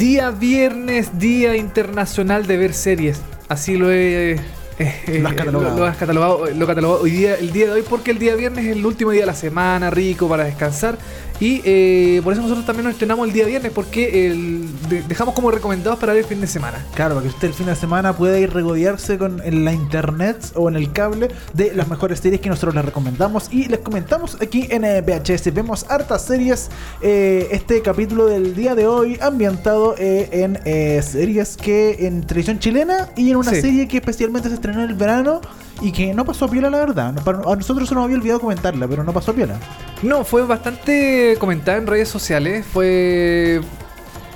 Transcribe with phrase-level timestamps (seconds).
[0.00, 3.20] Día viernes, Día Internacional de Ver Series.
[3.48, 4.32] Así lo he.
[4.78, 5.76] eh, Lo has catalogado.
[5.78, 8.64] Lo, has catalogado, lo catalogado hoy día, el día de hoy porque el día viernes
[8.64, 10.96] es el último día de la semana, rico para descansar.
[11.40, 15.34] Y eh, por eso nosotros también nos estrenamos el día viernes porque el- de- dejamos
[15.34, 16.84] como recomendados para ver el fin de semana.
[16.94, 20.36] Claro, para que usted el fin de semana pueda ir regodearse con en la internet
[20.54, 24.36] o en el cable de las mejores series que nosotros les recomendamos y les comentamos
[24.42, 25.52] aquí en eh, VHS.
[25.54, 26.68] Vemos hartas series.
[27.00, 32.58] eh, este capítulo del día de hoy ambientado eh, en eh, series que en televisión
[32.58, 33.62] chilena y en una Sí.
[33.62, 35.40] serie que especialmente se estrenó en el verano
[35.80, 37.14] y que no pasó a piola, la verdad.
[37.18, 39.58] A nosotros se nos había olvidado comentarla, pero no pasó a piola.
[40.02, 42.64] No, fue bastante comentada en redes sociales.
[42.72, 43.60] Fue.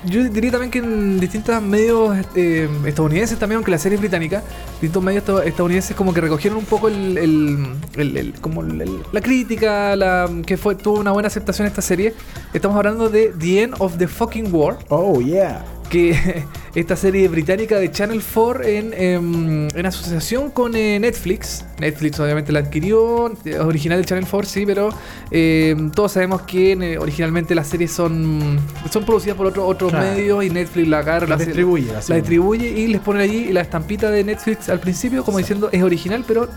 [0.06, 4.42] Yo diría también que en distintos medios eh, estadounidenses también, aunque la serie es británica,
[4.72, 9.20] distintos medios esta- estadounidenses como que recogieron un poco el, el- el- el- como la
[9.22, 12.12] crítica, la, que fue tuvo una buena aceptación esta serie.
[12.52, 15.64] Estamos hablando de The End of the Fucking War, Oh, yeah.
[15.94, 16.42] Que
[16.74, 21.64] esta serie británica de Channel 4 en, em, en asociación con eh, Netflix.
[21.78, 24.88] Netflix obviamente la adquirió, eh, original de Channel 4, sí, pero
[25.30, 28.58] em, todos sabemos que eh, originalmente las series son,
[28.90, 30.06] son producidas por otro- otros Claro.
[30.16, 33.60] medios y Netflix la agarra, La hace- distribuye, la distribuye y les pone allí la
[33.60, 36.48] estampita de Netflix al principio como diciendo es original, pero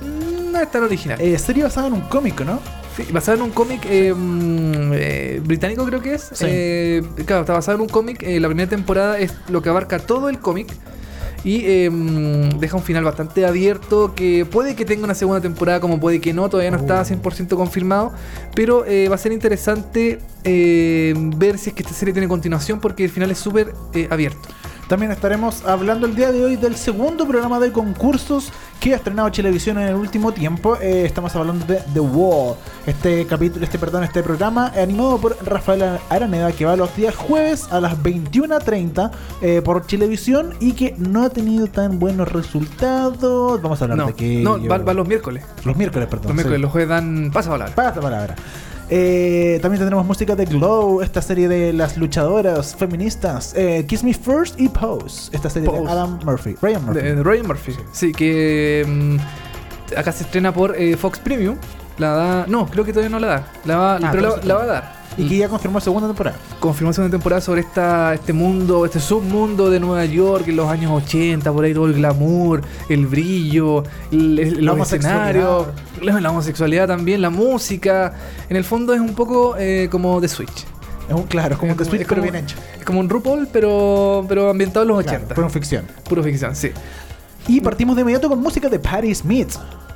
[0.52, 1.22] no es tan original.
[1.22, 2.60] Eh, serie basada en un cómic, ¿no?
[2.98, 6.32] Sí, basado en un cómic eh, mm, eh, británico creo que es.
[6.34, 6.46] Sí.
[6.48, 8.24] Eh, claro, está basado en un cómic.
[8.24, 10.68] eh, la primera temporada es lo que abarca todo el cómic.
[11.44, 16.00] Y mm, deja un final bastante abierto que puede que tenga una segunda temporada como
[16.00, 18.12] puede que no, todavía no está 100% confirmado.
[18.56, 23.12] Pero va a ser interesante ver si es que esta serie tiene continuación porque el
[23.12, 24.50] final es súper eh, abierto.
[24.88, 29.30] También estaremos hablando el día de hoy del segundo programa de concursos que ha estrenado
[29.32, 30.78] Televisión en el último tiempo.
[30.78, 32.56] Eh, estamos hablando de The Wall.
[32.86, 37.14] Este capítulo, este perdón, este programa eh, animado por Rafael Araneda que va los días
[37.16, 39.12] jueves a las 21.30
[39.42, 43.62] eh, por televisión y que no ha tenido tan buenos resultados.
[43.62, 45.44] Vamos a hablar No, de que no va, va los miércoles.
[45.66, 46.28] los miércoles, perdón.
[46.28, 46.62] Los miércoles, sí.
[46.62, 47.76] los jueves dan pasa palabra.
[47.76, 48.36] Pasa palabra.
[48.90, 53.54] Eh, también tendremos música de Glow, esta serie de las luchadoras feministas.
[53.56, 55.82] eh, Kiss Me First y Pose, esta serie Pose.
[55.84, 56.56] de Adam Murphy.
[56.62, 57.02] Ryan Murphy.
[57.02, 57.74] De, de Ryan Murphy.
[57.92, 61.58] Sí, que mm, acá se estrena por eh, Fox Premium.
[61.98, 62.46] La da.
[62.48, 63.48] No, creo que todavía no la da.
[63.66, 64.94] La va, Ah, pero la, va a dar.
[65.18, 66.38] Y que ya confirmó segunda temporada.
[66.60, 70.92] Confirmación de temporada sobre esta, este mundo, este submundo de Nueva York en los años
[70.92, 75.28] 80, por ahí todo el glamour, el brillo, el, el- La los homosexualidad.
[75.30, 75.68] escenarios,
[76.04, 78.14] la, la homosexualidad también, la música.
[78.50, 80.66] En el fondo es un poco eh, como The Switch.
[81.10, 82.58] Es un, claro, es como como- Switch, es pero como- bien hecho.
[82.80, 85.36] Es como un RuPaul, pero, pero ambientado en los Claro, 80.
[85.36, 85.86] pero en ficción.
[86.08, 86.72] Puro ficción, sí.
[87.48, 89.50] Y partimos de inmediato con música de Patti Smith.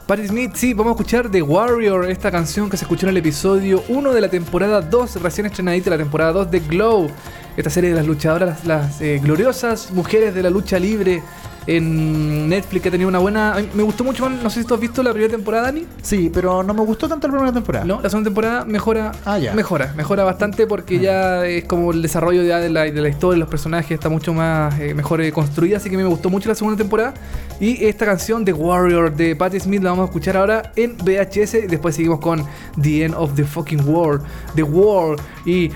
[0.07, 3.17] Patti Smith, sí, vamos a escuchar The Warrior, esta canción que se escuchó en el
[3.17, 7.09] episodio 1 de la temporada 2, recién estrenadita la temporada 2 de Glow,
[7.55, 11.23] esta serie de las luchadoras, las, eh, gloriosas mujeres de la lucha libre
[11.67, 13.55] en Netflix que ha tenido una buena...
[13.73, 15.85] Me gustó mucho, no sé si tú has visto la primera temporada, Dani.
[16.01, 17.85] Sí, pero no me gustó tanto la primera temporada.
[17.85, 19.53] No, la segunda temporada mejora, Ah, ya.
[19.53, 23.39] mejora, mejora bastante porque ya es como el desarrollo ya de la, de la historia,
[23.39, 26.29] los personajes está mucho más eh, mejor eh, construida, así que a mí me gustó
[26.29, 27.13] mucho la segunda temporada.
[27.59, 31.53] Y esta canción de Warrior de Patti Smith la vamos a escuchar ahora en VHS
[31.55, 32.43] y después seguimos con
[32.81, 34.23] The End of the Fucking World,
[34.55, 35.71] The War y el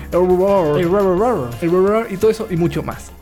[2.10, 3.15] y todo eso y mucho más.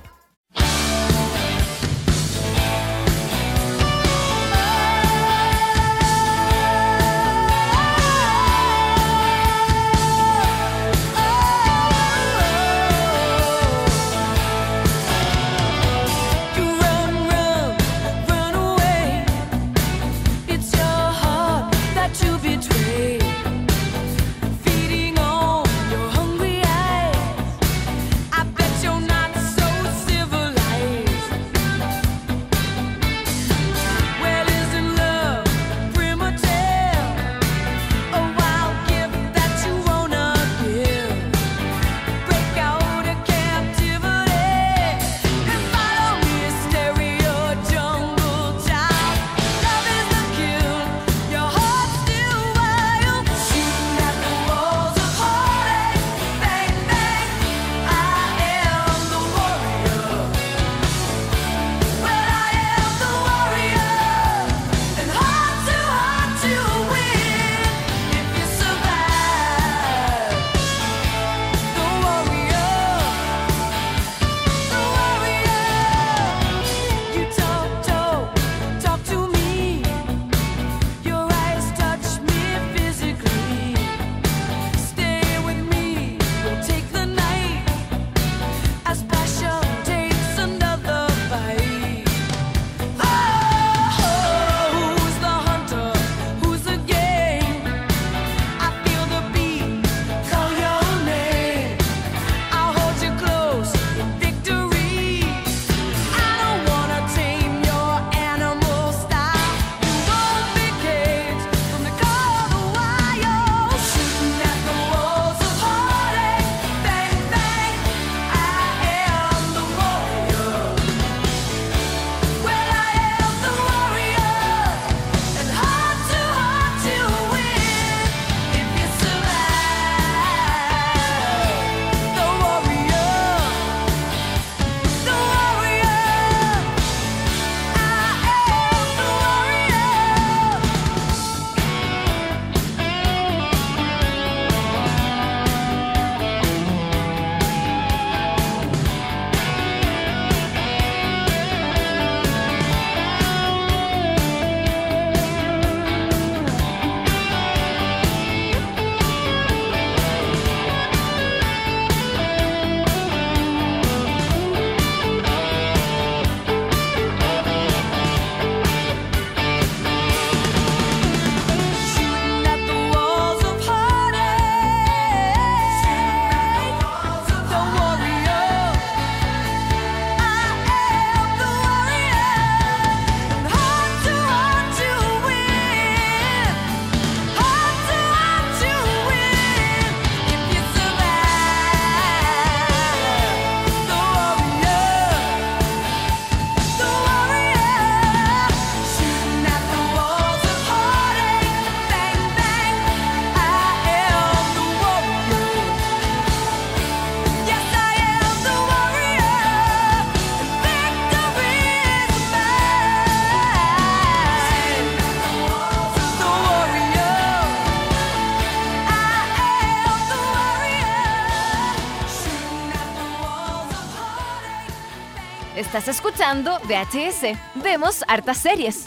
[225.77, 227.37] Estás escuchando VHS.
[227.61, 228.85] Vemos hartas series.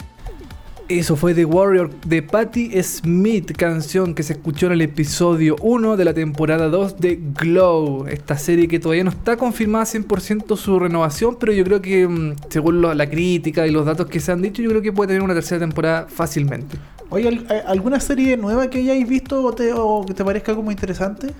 [0.88, 5.98] Eso fue The Warrior de Patti Smith, canción que se escuchó en el episodio 1
[5.98, 10.78] de la temporada 2 de Glow, esta serie que todavía no está confirmada 100% su
[10.78, 14.32] renovación, pero yo creo que mm, según lo- la crítica y los datos que se
[14.32, 16.78] han dicho, yo creo que puede tener una tercera temporada fácilmente.
[17.10, 20.54] Oye, ¿al- eh, ¿alguna serie nueva que hayáis visto o, te, o que te parezca
[20.54, 21.34] como interesante?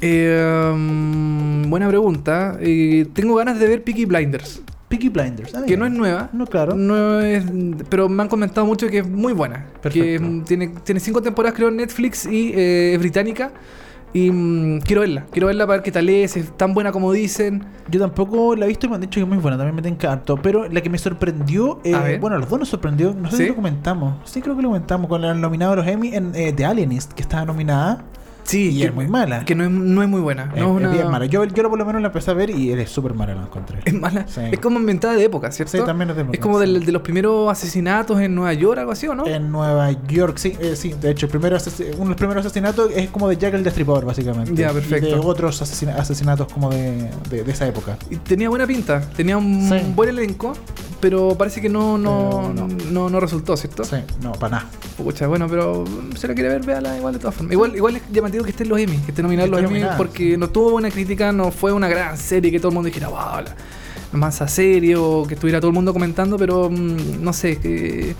[0.00, 2.56] Eh, buena pregunta.
[2.60, 5.54] Eh, tengo ganas de ver Peaky Blinders, Peaky Blinders.
[5.54, 6.30] ah, que no es nueva.
[6.32, 6.74] No, claro.
[6.74, 7.44] No es,
[7.88, 9.66] pero me han comentado mucho que es muy buena.
[9.80, 10.04] Perfecto.
[10.04, 13.52] Que mm, tiene, tiene cinco temporadas, creo, en Netflix y eh, es británica.
[14.12, 17.12] Y mm, quiero verla, quiero verla para ver qué tal es, es tan buena como
[17.12, 17.64] dicen.
[17.88, 19.88] Yo tampoco la he visto y me han dicho que es muy buena, también me
[19.88, 20.36] encantó.
[20.36, 23.36] Pero la que me sorprendió, eh, A bueno, a los dos nos sorprendió, no sé
[23.36, 23.42] ¿Sí?
[23.44, 24.16] si lo comentamos.
[24.28, 27.12] Sí, creo que lo comentamos con el nominado de los Emmy en eh, The Alienist,
[27.12, 28.02] que estaba nominada.
[28.44, 29.44] Sí, Y es muy mala.
[29.44, 30.44] Que no es, no es muy buena.
[30.54, 31.26] Eh, no es es una- bien mala.
[31.26, 33.80] Yo, yo por lo menos la empecé a ver y es súper mala la encontré.
[33.84, 34.26] Es mala.
[34.28, 34.40] Sí.
[34.50, 35.76] Es como inventada de época, ¿cierto?
[35.78, 36.66] Sí, también es de época, Es como sí.
[36.66, 39.26] del- de los primeros asesinatos en Nueva York, algo así, ¿o no?
[39.26, 40.94] En Nueva York, sí, eh, sí.
[41.00, 44.04] De hecho, el primero uno de los primeros asesinatos es como de Jack el Destripador,
[44.04, 44.54] básicamente.
[44.54, 45.06] Ya, Y perfecto.
[45.06, 47.96] de otros asesina- asesinatos como de, de, de esa época.
[48.10, 49.92] Y tenía buena pinta, tenía un Sí.
[49.94, 50.52] buen elenco,
[51.00, 52.68] pero parece que no, no, no.
[52.90, 53.08] no.
[53.10, 53.84] no resultó, ¿cierto?
[53.84, 54.70] Sí, no, para nada.
[54.96, 55.84] Pucha, bueno, pero
[56.16, 57.52] si la quiere ver, véala igual de todas formas.
[57.52, 60.48] Igual, igual es llamativo que estén los Emmy, que estén nominados los Emmy, porque no
[60.48, 63.44] tuvo buena crítica, no fue una gran serie que todo el mundo dijera, wow,
[64.12, 68.14] más a serio, que estuviera todo el mundo comentando, pero mm, no sé, que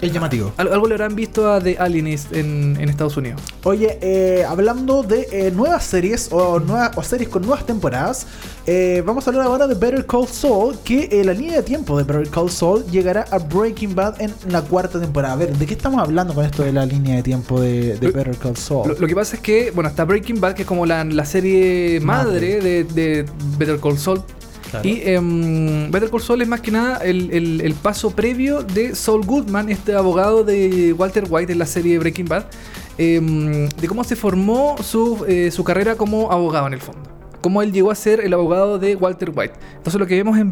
[0.00, 0.52] Es llamativo.
[0.56, 3.40] al- algo le habrán visto a The Alienist en, en Estados Unidos.
[3.64, 8.26] Oye, eh, hablando de eh, nuevas series o, nuevas, o series con nuevas temporadas,
[8.66, 12.04] eh, vamos a hablar ahora de Better Call Saul, que la línea de tiempo de
[12.04, 15.34] Better Call Saul llegará a Breaking Bad en la cuarta temporada.
[15.34, 18.36] A ver, ¿de qué estamos hablando con esto de la línea de tiempo de, Better
[18.36, 18.88] Call Saul?
[18.88, 21.26] Lo, lo que pasa es que, bueno, está Breaking Bad, que es como la, la
[21.26, 22.60] serie madre, Madre.
[22.62, 23.26] de, de
[23.58, 24.22] Better Call Saul.
[24.82, 29.24] Y em, Better Call Saul es más que nada el, el- paso previo de Saul
[29.24, 32.44] Goodman, este abogado de Walter White en la serie Breaking Bad,
[32.98, 37.00] em, de cómo se formó su, eh, su carrera como abogado en el fondo.
[37.40, 39.54] Cómo él llegó a ser el abogado de Walter White.
[39.78, 40.50] Entonces lo que vemos en,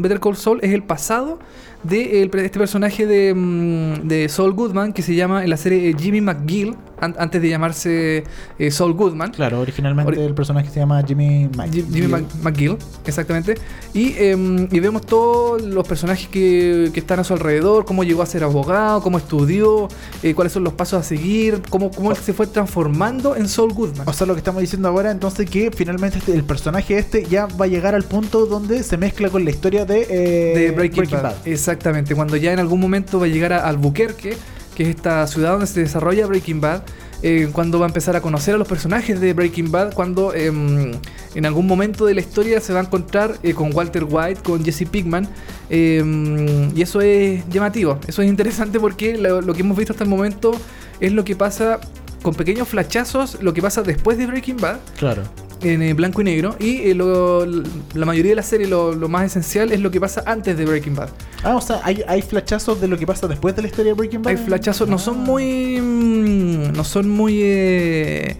[0.00, 1.38] Better Call Saul es el pasado
[1.82, 5.94] de este personaje de, mm, de Saul Goodman que se llama en la serie eh,
[5.98, 8.24] Jimmy McGill, an- antes de llamarse
[8.58, 9.30] eh, Saul Goodman.
[9.32, 12.76] Claro, originalmente Ori- el personaje se llama Jimmy Mc- Jim- Jimmy Mc- McGill,
[13.06, 13.54] exactamente.
[13.94, 18.22] Y, em, y vemos todos los personajes que, que están a su alrededor, cómo llegó
[18.22, 19.88] a ser abogado, cómo estudió,
[20.22, 23.72] eh, cuáles son los pasos a seguir, cómo, cómo él se fue transformando en Saul
[23.72, 24.08] Goodman.
[24.08, 27.46] O sea, lo que estamos diciendo ahora, entonces, que finalmente este- el personaje este ya
[27.46, 31.04] va a llegar al punto donde se mezcla con la historia de, eh, de Breaking,
[31.10, 31.34] Bad.
[31.46, 34.36] Exactamente, cuando ya en algún momento va a llegar a Albuquerque,
[34.74, 36.82] que es esta ciudad donde se desarrolla Breaking Bad,
[37.22, 40.92] eh, cuando va a empezar a conocer a los personajes de Breaking Bad, cuando em,
[41.34, 44.64] en algún momento de la historia se va a encontrar eh, con Walter White, con
[44.64, 45.28] Jesse Pinkman,
[45.68, 50.04] em, y eso es llamativo, eso es interesante porque lo, lo que hemos visto hasta
[50.04, 50.52] el momento
[51.00, 51.78] es lo que pasa
[52.22, 55.22] con pequeños flachazos, lo que pasa después de Breaking Bad, Claro.
[55.62, 56.56] En eh, blanco y negro.
[56.58, 60.00] Y eh, lo- la mayoría de la serie, lo, lo más esencial es lo que
[60.00, 61.08] pasa antes de Breaking Bad.
[61.42, 63.94] Ah, o sea, hay, hay flachazos de lo que pasa después de la historia de
[63.96, 64.30] Breaking Bad.
[64.30, 65.80] Hay flachazos, no son muy.
[65.80, 67.40] mm, No son muy.
[67.42, 68.36] eh,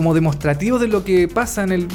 [0.00, 1.86] como demostrativos de lo que pasa en el.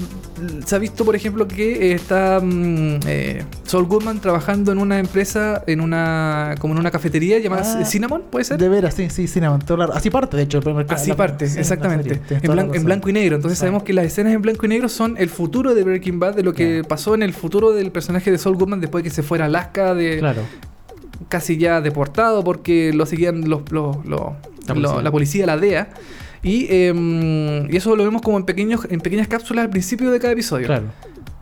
[0.63, 5.63] Se ha visto, por ejemplo, que está mm, eh, Saul Goodman trabajando en una empresa,
[5.65, 6.53] en una.
[6.59, 8.59] como en una cafetería llamada Ah, Cinnamon, ¿puede ser?
[8.59, 9.63] De veras, sí, sí, Cinnamon.
[9.91, 12.21] Así parte, de hecho, el primer Así la- parte, sí, exactamente.
[12.27, 13.37] serie, En, blan- blanco y negro.
[13.37, 16.35] Entonces sabemos que las escenas en blanco y negro son el futuro de Breaking Bad,
[16.35, 19.15] de lo que pasó en el futuro del personaje de Saul Goodman después de que
[19.15, 20.43] se fuera a Alaska, de Claro.
[21.27, 24.21] casi ya deportado porque lo seguían los, los- los-
[24.67, 25.01] La lo- policía.
[25.01, 25.89] la policía, la DEA.
[26.45, 30.19] Y, em, y eso lo vemos como en, pequeños, en pequeñas cápsulas al principio de
[30.19, 30.67] cada episodio.
[30.67, 30.85] Claro.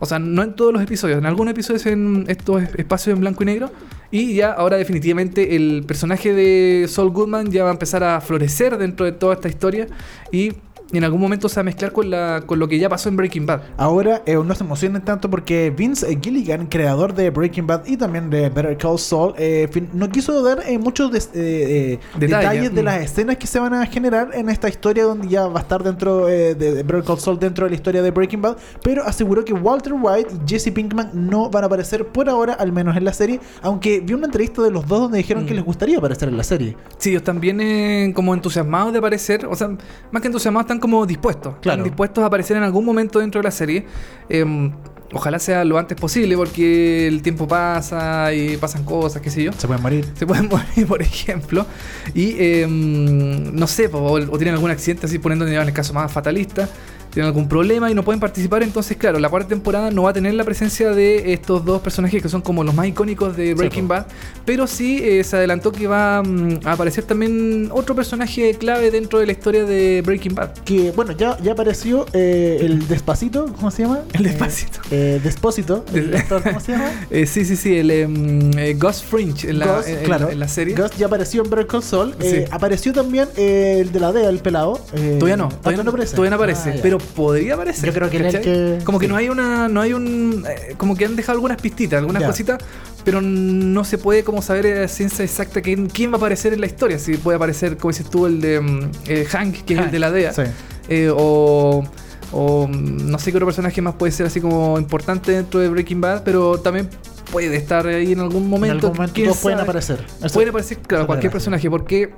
[0.00, 3.20] O sea, no en todos los episodios, en algunos episodios en estos es- espacios en
[3.20, 3.70] blanco y negro.
[4.10, 8.76] Y ya ahora definitivamente el personaje de Saul Goodman ya va a empezar a florecer
[8.78, 9.86] dentro de toda esta historia.
[10.32, 10.52] Y
[10.92, 13.16] en algún momento se va a mezclar con, la, con lo que ya pasó en
[13.16, 13.62] Breaking Bad.
[13.76, 18.30] Ahora eh, no se emocionen tanto porque Vince Gilligan, creador de Breaking Bad y también
[18.30, 22.82] de Better Call Saul, eh, fin- no quiso dar eh, muchos des- Detalle, detalles de
[22.82, 22.84] mm.
[22.84, 25.82] las escenas que se van a generar en esta historia donde ya va a estar
[25.82, 29.44] dentro de, de Better Call Saul dentro de la historia de Breaking Bad, pero aseguró
[29.44, 33.04] que Walter White y Jesse Pinkman no van a aparecer por ahora, al menos en
[33.04, 35.46] la serie, aunque vi una entrevista de los dos donde dijeron Mm.
[35.46, 36.76] que les gustaría aparecer en la serie.
[36.98, 39.68] Sí, ellos también como entusiasmados de aparecer, o sea,
[40.12, 41.54] más que entusiasmados, están como dispuestos.
[41.60, 41.78] Claro.
[41.78, 43.86] Están dispuestos a aparecer en algún momento dentro de la serie.
[44.28, 44.72] Eh,
[45.12, 49.52] ojalá sea lo antes posible, porque el tiempo pasa y pasan cosas, qué sé yo.
[49.52, 50.06] Se pueden morir.
[50.14, 51.66] Se pueden morir, por ejemplo.
[52.14, 56.10] Y eh, no sé, o, o tienen algún accidente así poniendo en el caso más
[56.10, 56.68] fatalista.
[57.14, 58.62] Tienen algún problema y no pueden participar.
[58.62, 62.22] Entonces, claro, la cuarta temporada no va a tener la presencia de estos dos personajes
[62.22, 63.88] que son como los más icónicos de Breaking.
[63.88, 64.06] Bad.
[64.44, 69.18] Pero sí eh, se adelantó que va mm, a aparecer también otro personaje clave dentro
[69.18, 70.50] de la historia de Breaking Bad.
[70.64, 74.00] Que bueno, ya, ya apareció eh, el Despacito, ¿cómo se llama?
[74.12, 74.80] El Despacito.
[74.90, 76.90] Eh, eh, Despósito, el Des- actor, ¿cómo se llama?
[77.10, 80.30] Eh, sí, sí, sí, el eh, Gus Fringe en la, en- claro.
[80.30, 80.74] en la serie.
[80.74, 82.14] Gus ya apareció en Saul.
[82.20, 82.50] Eh, Sí.
[82.50, 84.80] apareció también eh, el de la DEA, el pelado.
[84.94, 86.12] eh, Todavía no, ah, todavía no, aparece.
[86.16, 87.86] todavía no aparece, Ah, pero podría aparecer.
[87.86, 88.52] Yo creo que él es el ¿cachai?
[88.78, 89.10] que- Como que sí.
[89.12, 92.26] no hay una, no hay un, eh, como que han dejado algunas pistitas, algunas Ya.
[92.28, 92.58] cositas,
[93.04, 96.60] pero no se puede como saber a ciencia exacta quién, quién va a aparecer en
[96.60, 96.98] la historia.
[96.98, 99.98] Si puede aparecer, como dices tú, el de mm, eh, Hank, que es el de
[99.98, 100.42] la DEA, Sí.
[100.88, 101.84] eh, o,
[102.32, 105.68] o mm, no sé qué otro personaje más puede ser así como importante dentro de
[105.68, 106.88] Breaking Bad, pero también
[107.30, 108.76] puede estar ahí en algún momento.
[108.76, 110.04] en algún momento quién todos pueden aparecer.
[110.22, 112.12] Eso- Pueden aparecer, claro, cualquier personaje, porque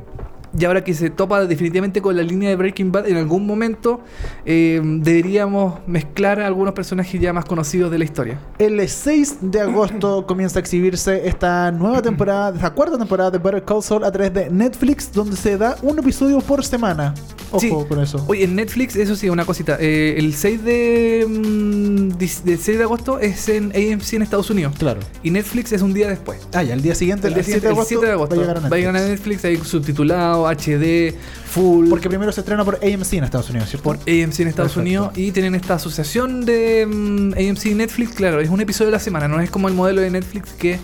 [0.58, 4.00] y ahora que se topa definitivamente con la línea de Breaking Bad, en algún momento
[4.44, 8.38] eh, deberíamos mezclar a algunos personajes ya más conocidos de la historia.
[8.58, 13.64] El 6 de agosto comienza a exhibirse esta nueva temporada, esta cuarta temporada de Better
[13.64, 17.14] Call Saul a través de Netflix, donde se da un episodio por semana.
[17.50, 17.70] Ojo Sí.
[17.88, 18.25] con eso.
[18.28, 19.76] Oye, en Netflix, eso sí, una cosita.
[19.80, 24.50] eh, el 6 de, mm, dis- del 6 de agosto es en AMC en Estados
[24.50, 24.75] Unidos.
[24.78, 25.00] Claro.
[25.22, 26.38] Y Netflix es un día después.
[26.52, 28.36] Ah, ya, el día siguiente, El, día siguiente, el 7 de agosto.
[28.36, 29.16] va a llegar a Netflix.
[29.16, 31.14] Netflix ahí subtitulado, HD,
[31.46, 31.88] full.
[31.88, 33.84] Porque primero se estrena por AMC en Estados Unidos, ¿cierto?
[33.84, 34.80] por AMC en Estados Perfecto.
[34.80, 38.92] Unidos y tienen esta asociación de mm, AMC y Netflix, claro, es un episodio de
[38.92, 40.78] la semana, no es como el modelo de Netflix que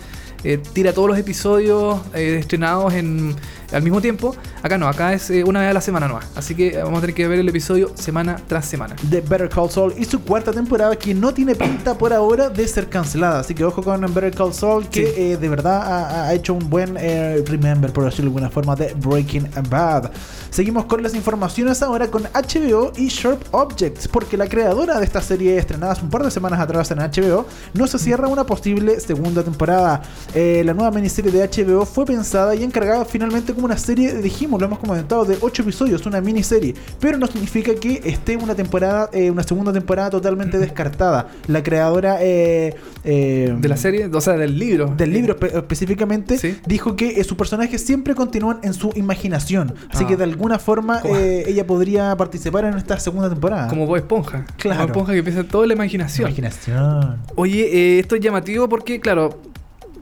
[0.45, 3.35] eh, tira todos los episodios eh, estrenados en,
[3.73, 4.35] al mismo tiempo.
[4.63, 6.27] Acá no, acá es eh, una vez a la semana nomás.
[6.37, 8.95] Así que vamos a tener que ver el episodio semana tras semana.
[9.03, 12.67] de Better Call Saul y su cuarta temporada que no tiene pinta por ahora de
[12.69, 13.41] ser cancelada.
[13.41, 15.13] Así que ojo con Better Call Saul que Sí.
[15.17, 18.77] eh, de verdad ha, ha hecho un buen eh, remember, por decirlo de alguna forma,
[18.77, 20.11] de Breaking Bad.
[20.51, 25.21] Seguimos con las informaciones ahora con HBO y Sharp Objects, porque la creadora de esta
[25.23, 29.01] serie estrenada hace un par de semanas atrás en HBO no se cierra una posible
[29.01, 30.03] segunda temporada.
[30.35, 34.59] Eh, la nueva miniserie de HBO fue pensada y encargada finalmente como una serie, dijimos,
[34.61, 39.11] lo hemos comentado, de 8 episodios, una miniserie, pero no significa que esté una temporada,
[39.13, 41.29] eh, una segunda temporada totalmente descartada.
[41.49, 42.75] La creadora eh,
[43.05, 44.95] De la serie, o sea, del libro.
[44.97, 46.57] del libro espe- específicamente, Sí.
[46.67, 49.75] dijo que sus personajes siempre continúan en su imaginación.
[49.91, 50.07] Así Ah.
[50.07, 53.69] que de alguna forma ella podría participar en esta segunda temporada.
[53.69, 54.47] Como Bob Esponja.
[54.57, 54.81] Claro.
[54.81, 56.29] Bob Esponja que piensa en la imaginación.
[56.29, 57.19] imaginación.
[57.35, 59.39] Oye, esto es llamativo porque, claro,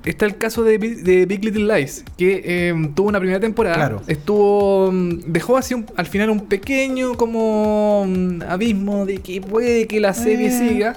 [0.04, 3.76] está el caso de, Bi- de Big Little Lies, que eh, tuvo una primera temporada.
[3.76, 4.02] Claro.
[4.06, 4.90] Estuvo.
[4.92, 10.00] mm, Dejó así un- al final un pequeño como mm, abismo de que puede que
[10.00, 10.50] la serie Eh.
[10.68, 10.96] siga.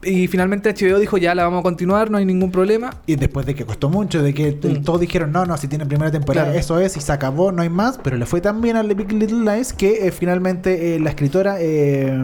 [0.00, 2.90] Y finalmente HBO dijo, ya la vamos a continuar, no hay ningún problema.
[3.06, 4.84] Y después de que costó mucho, de que Mm.
[4.84, 6.58] todos dijeron, no, no, si tiene primera temporada, Claro.
[6.60, 8.94] eso es, y se acabó, no hay más, pero le fue tan bien a The
[8.94, 12.16] Big Little Lies que eh, finalmente eh, la escritora, eh,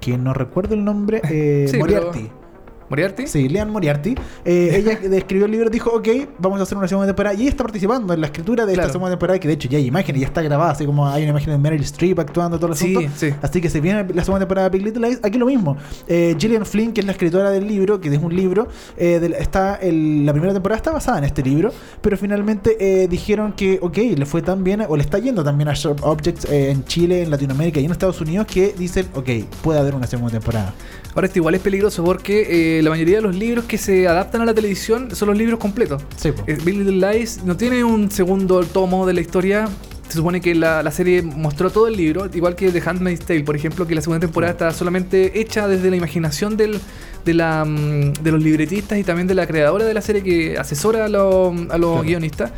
[0.00, 1.20] que no recuerdo el nombre,
[1.68, 2.22] Sí, Moriarty.
[2.22, 2.45] pero-
[2.88, 3.26] ¿Moriarty?
[3.26, 4.14] Sí, Leanne Moriarty.
[4.44, 7.34] eh, ella escribió el libro, dijo, ok, vamos a hacer una segunda temporada.
[7.34, 8.86] Y ella está participando en la escritura de Claro.
[8.86, 11.22] esta segunda temporada, que de hecho ya hay imágenes, ya está grabada, así como hay
[11.22, 13.10] una imagen de Meryl Streep actuando todo el Sí, asunto.
[13.16, 13.30] sí.
[13.42, 15.20] Así que se viene la segunda temporada de Big Little Lies.
[15.22, 15.76] Aquí lo mismo.
[16.06, 19.76] Eh, Gillian Flynn, que es la escritora del libro, que es un libro, eh, está
[19.76, 23.96] el- la primera temporada está basada en este libro, pero finalmente eh, dijeron que, ok,
[24.16, 27.30] le fue tan bien, o le está yendo también a Sharp Objects en Chile, en
[27.30, 29.28] Latinoamérica y en Estados Unidos, que dicen, ok,
[29.62, 30.74] puede haber una segunda temporada.
[31.14, 34.40] Ahora esto igual es peligroso porque eh, la mayoría de los libros que se adaptan
[34.42, 36.02] a la televisión son los libros completos.
[36.16, 39.68] Sí, Big Little Lies no tiene un segundo tomo de la historia.
[40.08, 43.42] Se supone que la, la serie mostró todo el libro, igual que The Handmaid's Tale,
[43.42, 46.78] por ejemplo, que la segunda temporada está solamente hecha desde la imaginación del,
[47.24, 50.56] de, la, mm, de los libretistas y también de la creadora de la serie que
[50.58, 52.02] asesora a, los- a los Claro.
[52.04, 52.52] guionistas.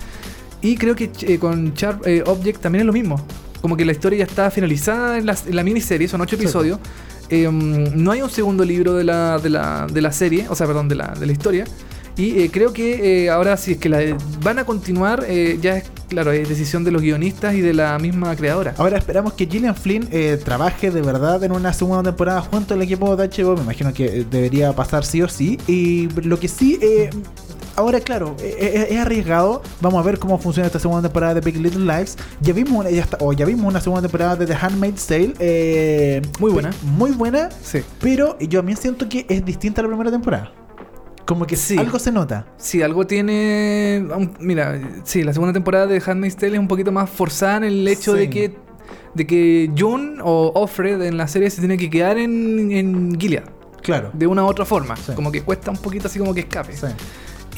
[0.60, 3.24] Y creo que eh, con Sharp eh, Object también es lo mismo.
[3.62, 6.42] Como que la historia ya está finalizada en la, en la miniserie, son ocho Sí.
[7.30, 10.66] Eh, no hay un segundo libro de la, de la, de la serie, o sea,
[10.66, 11.64] perdón, de la, de la historia.
[12.18, 14.00] Y eh, creo que eh, ahora si es que la
[14.42, 17.96] van a continuar, eh, ya es, claro, es decisión de los guionistas y de la
[18.00, 18.74] misma creadora.
[18.76, 20.08] Ahora esperamos que Gillian Flynn
[20.44, 23.54] trabaje de verdad en una segunda temporada junto al equipo de HBO.
[23.54, 25.60] Me imagino que debería pasar sí o sí.
[25.68, 26.80] Y lo que sí,
[27.78, 29.62] ahora claro, eh, eh, es arriesgado.
[29.80, 32.16] Vamos a ver cómo funciona esta segunda temporada de Big Little Lies.
[32.40, 35.34] Ya vimos una, ya está- o ya vimos una segunda temporada de The Handmaid's Tale.
[35.38, 36.70] eh, Muy buena.
[36.82, 37.48] Muy buena.
[37.62, 37.80] Sí.
[38.00, 40.52] Pero yo también siento que es distinta a la primera temporada.
[41.26, 41.76] Como que Sí.
[41.78, 42.46] algo se nota.
[42.56, 44.04] Sí, algo tiene.
[44.16, 47.64] um, Mira, sí, la segunda temporada de Handmaid's Tale es un poquito más forzada en
[47.64, 48.18] el hecho Sí.
[48.20, 48.56] de que.
[49.14, 53.44] De que June o Offred en la serie se tiene que quedar en, en Gilead.
[53.82, 54.10] Claro.
[54.12, 54.96] De una u otra forma.
[54.96, 55.12] Sí.
[55.14, 56.74] Como que cuesta un poquito así como que escape.
[56.76, 56.86] Sí.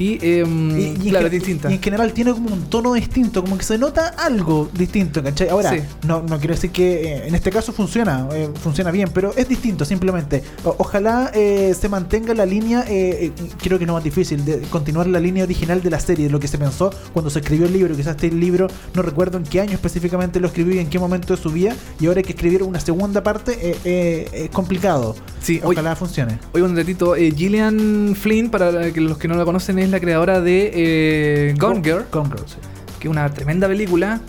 [0.00, 1.70] Y, em, Y, y claro, en, distinta.
[1.70, 5.50] y en general tiene como un tono distinto, como que se nota algo distinto, ¿cachai?
[5.50, 5.80] Ahora, Sí.
[6.06, 9.46] no, no quiero decir que eh, en este caso funciona, eh, funciona bien, pero es
[9.46, 10.42] distinto simplemente.
[10.64, 13.32] O- ojalá eh, se mantenga la línea, eh, eh,
[13.62, 16.40] creo que no más difícil, de continuar la línea original de la serie, de lo
[16.40, 17.94] que se pensó cuando se escribió el libro.
[17.94, 21.36] Quizás este libro, no recuerdo en qué año específicamente lo escribió y en qué momento
[21.36, 25.14] de su vida, y ahora hay que escribir una segunda parte, eh, eh, es complicado.
[25.42, 26.38] Sí, ojalá funcione.
[26.52, 27.16] Oye, un datito.
[27.16, 31.54] eh, Gillian Flynn, para que los que no la conocen, es la creadora de eh,
[31.58, 32.56] Gone Girl, Gone Girl, sí.
[32.98, 34.20] que es una tremenda película.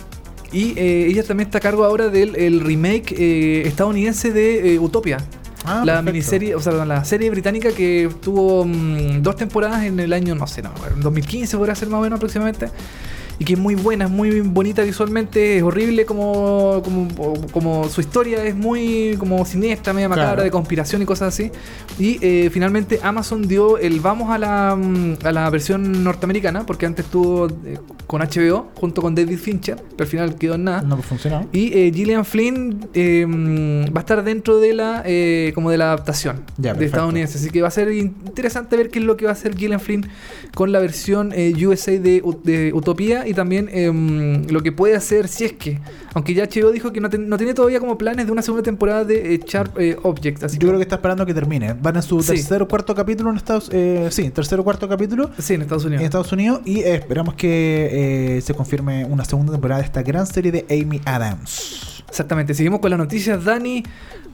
[0.52, 4.78] Y eh, ella también está a cargo ahora del el remake eh, estadounidense de eh,
[4.78, 5.18] Utopia.
[5.64, 6.12] Ah, la perfecto.
[6.12, 10.46] miniserie, o sea, la serie británica que tuvo mm, dos temporadas en el año, no
[10.46, 12.68] sé, no, en 2015 podría ser más o menos aproximadamente.
[13.38, 17.08] Y que es muy buena, es muy bonita visualmente, es horrible como, como,
[17.52, 20.42] como su historia es muy como siniestra, media macabra, Claro.
[20.44, 21.50] de conspiración y cosas así.
[21.98, 26.86] Y eh, finalmente Amazon dio el vamos a la, mm, a la versión norteamericana, porque
[26.86, 30.82] antes estuvo eh, con HBO junto con David Fincher, pero al final quedó en nada.
[30.82, 31.48] No funcionó.
[31.52, 35.78] Y eh, Gillian Flynn eh, mm, va a estar dentro de la eh, como de
[35.78, 37.38] la adaptación Ya, de estadounidense.
[37.38, 39.80] Así que va a ser interesante ver qué es lo que va a hacer Gillian
[39.80, 40.06] Flynn
[40.54, 45.28] con la versión USA de, de Utopía y también eh, mm, lo que puede hacer
[45.28, 45.78] si es que,
[46.14, 49.34] aunque ya HBO dijo que no, tiene todavía como planes de una segunda temporada de
[49.34, 49.96] eh, Sharp eh.
[50.42, 51.74] Así Yo creo que está esperando que termine.
[51.74, 52.28] Van en su Sí.
[52.32, 55.84] tercer o cuarto capítulo en Estados eh, Sí, tercer o cuarto capítulo Sí, en Estados
[55.84, 56.04] en Unidos.
[56.04, 56.60] Estados Unidos.
[56.64, 61.00] Y esperamos que eh, se confirme una segunda temporada de esta gran serie de Amy
[61.04, 62.02] Adams.
[62.08, 63.82] Exactamente, seguimos con las noticias, Dani.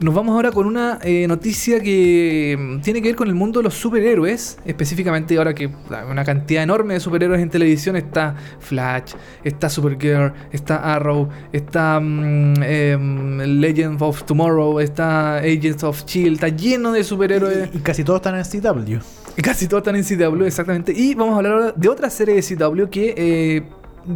[0.00, 3.58] Nos vamos ahora con una eh, noticia que mm, tiene que ver con el mundo
[3.58, 4.58] de los superhéroes.
[4.64, 7.96] Específicamente ahora que hay una cantidad enorme de superhéroes en televisión.
[7.96, 16.34] Está Flash, está Supergirl, está Arrow, está em, Legends of Tomorrow, está Agents of Shield.
[16.34, 17.70] Está lleno de superhéroes.
[17.74, 18.98] Y, y casi todos están en CW.
[19.36, 20.92] Y Casi todos están en CW, exactamente.
[20.92, 23.62] Y vamos a hablar ahora de otra serie de CW que eh,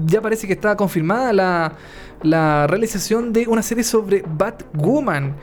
[0.07, 1.72] ya parece que está confirmada la,
[2.22, 5.35] la realización de una serie sobre Batwoman.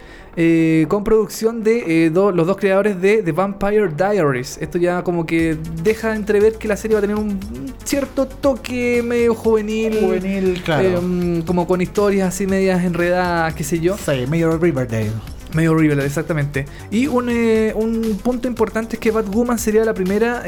[0.42, 4.58] eh, con producción de eh, do- los dos creadores de The Vampire Diaries.
[4.62, 7.40] Esto ya como que deja entrever que la serie va a tener un
[7.84, 9.98] cierto toque medio juvenil.
[10.00, 11.02] Juvenil, claro.
[11.04, 13.98] eh, como con historias así medias enredadas, qué sé yo.
[13.98, 15.12] sí, Mayor Riverdale.
[15.54, 16.66] Medio horrible, exactamente.
[16.92, 20.44] Y un, eh, un punto importante es que Batwoman sería la primera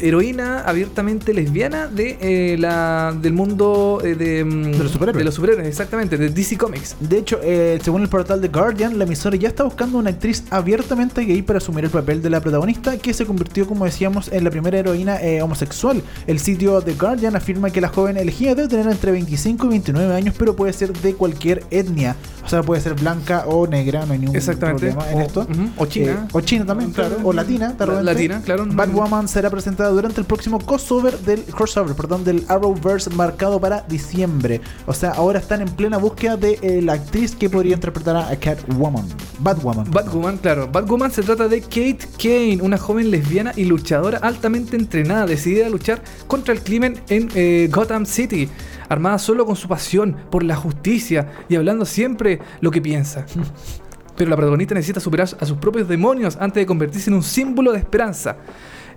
[0.00, 5.18] heroína abiertamente lesbiana de eh, la del mundo eh, de, mm, De los superhéroes.
[5.18, 6.96] de los superhéroes, exactamente, de DC Comics.
[7.00, 10.44] De hecho, eh, según el portal The Guardian, la emisora ya está buscando una actriz
[10.50, 14.44] abiertamente gay para asumir el papel de la protagonista, que se convirtió, como decíamos, en
[14.44, 16.02] la primera heroína eh, homosexual.
[16.26, 20.14] El sitio The Guardian afirma que la joven elegida debe tener entre 25 y 29
[20.14, 22.16] años, pero puede ser de cualquier etnia.
[22.44, 24.90] O sea, puede ser blanca o negra, no hay ningún Exactamente.
[24.92, 25.46] problema en O- esto.
[25.76, 26.12] o china.
[26.12, 27.16] Eh, o china también, claro.
[27.22, 28.66] O latina, de La- latina, claro.
[28.70, 34.60] Batwoman será presentada durante el próximo crossover del crossover, perdón, del Arrowverse marcado para diciembre.
[34.86, 38.36] O sea, ahora están en plena búsqueda de eh, la actriz que podría interpretar a
[38.36, 39.06] Catwoman.
[39.40, 39.90] Batwoman.
[39.90, 40.68] Batwoman, claro.
[40.70, 45.70] Batwoman se trata de Kate Kane, una joven lesbiana y luchadora altamente entrenada, decidida a
[45.70, 48.48] luchar contra el crimen en eh, Gotham City,
[48.88, 53.26] armada solo con su pasión por la justicia y hablando siempre lo que piensa.
[54.18, 57.70] Pero la protagonista necesita superar a sus propios demonios antes de convertirse en un símbolo
[57.70, 58.36] de esperanza.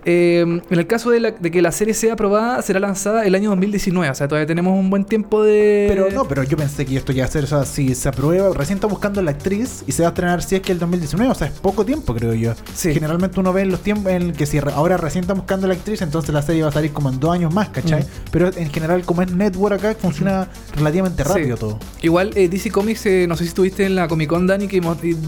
[0.04, 3.34] Eh, en el caso de, la- de que la serie sea aprobada, será lanzada el
[3.34, 4.10] año 2019.
[4.10, 5.86] O sea, todavía tenemos un buen tiempo de.
[5.88, 8.76] Pero no, pero yo pensé que esto ya ser, o sea, si se aprueba, recién
[8.78, 11.34] está buscando la actriz y se va a estrenar si es que el 2019, o
[11.34, 12.52] sea, es poco tiempo, creo yo.
[12.74, 12.92] Sí.
[12.94, 16.02] Generalmente uno ve en los tiempos en que si ahora recién está buscando la actriz,
[16.02, 18.02] entonces la serie va a salir como en dos años más, ¿cachai?
[18.02, 18.06] Mm.
[18.30, 21.60] Pero en general, como es network acá, funciona relativamente rápido Sí.
[21.60, 21.78] todo.
[22.02, 24.80] Igual eh, DC Comics, eh, no sé si estuviste en la Comic Con, Dani, que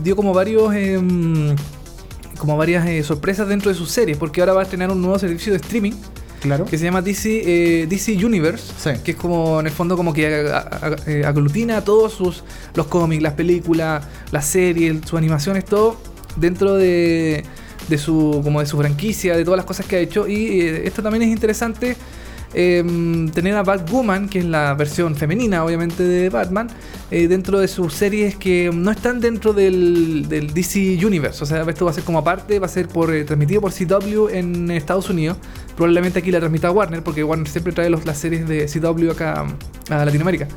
[0.03, 0.75] dio como varios.
[2.45, 5.19] Como varias eh, sorpresas dentro de sus series, porque ahora va a estrenar un nuevo
[5.19, 5.93] servicio de streaming
[6.41, 6.67] Claro.
[6.67, 7.43] que se llama DC,
[7.83, 9.01] eh, DC Universe, Sí.
[9.03, 13.23] que es como en el fondo como que a- eh, aglutina todos sus los cómics,
[13.23, 15.97] las películas, las series, sus animaciones, todo
[16.37, 17.45] dentro de,
[17.89, 20.87] de su como de su franquicia, de todas las cosas que ha hecho y eh,
[20.87, 21.97] esto también es interesante
[22.55, 26.69] em, tener a Batwoman, que es la versión femenina obviamente de Batman,
[27.11, 31.43] eh, dentro de sus series que no están dentro del, DC Universe.
[31.43, 33.73] O sea, esto va a ser como aparte, va a ser por, eh, transmitido por
[33.73, 35.37] CW en Estados Unidos.
[35.77, 39.45] Probablemente aquí la transmita Warner, porque Warner siempre trae las series de CW acá
[39.90, 40.49] a Latinoamérica.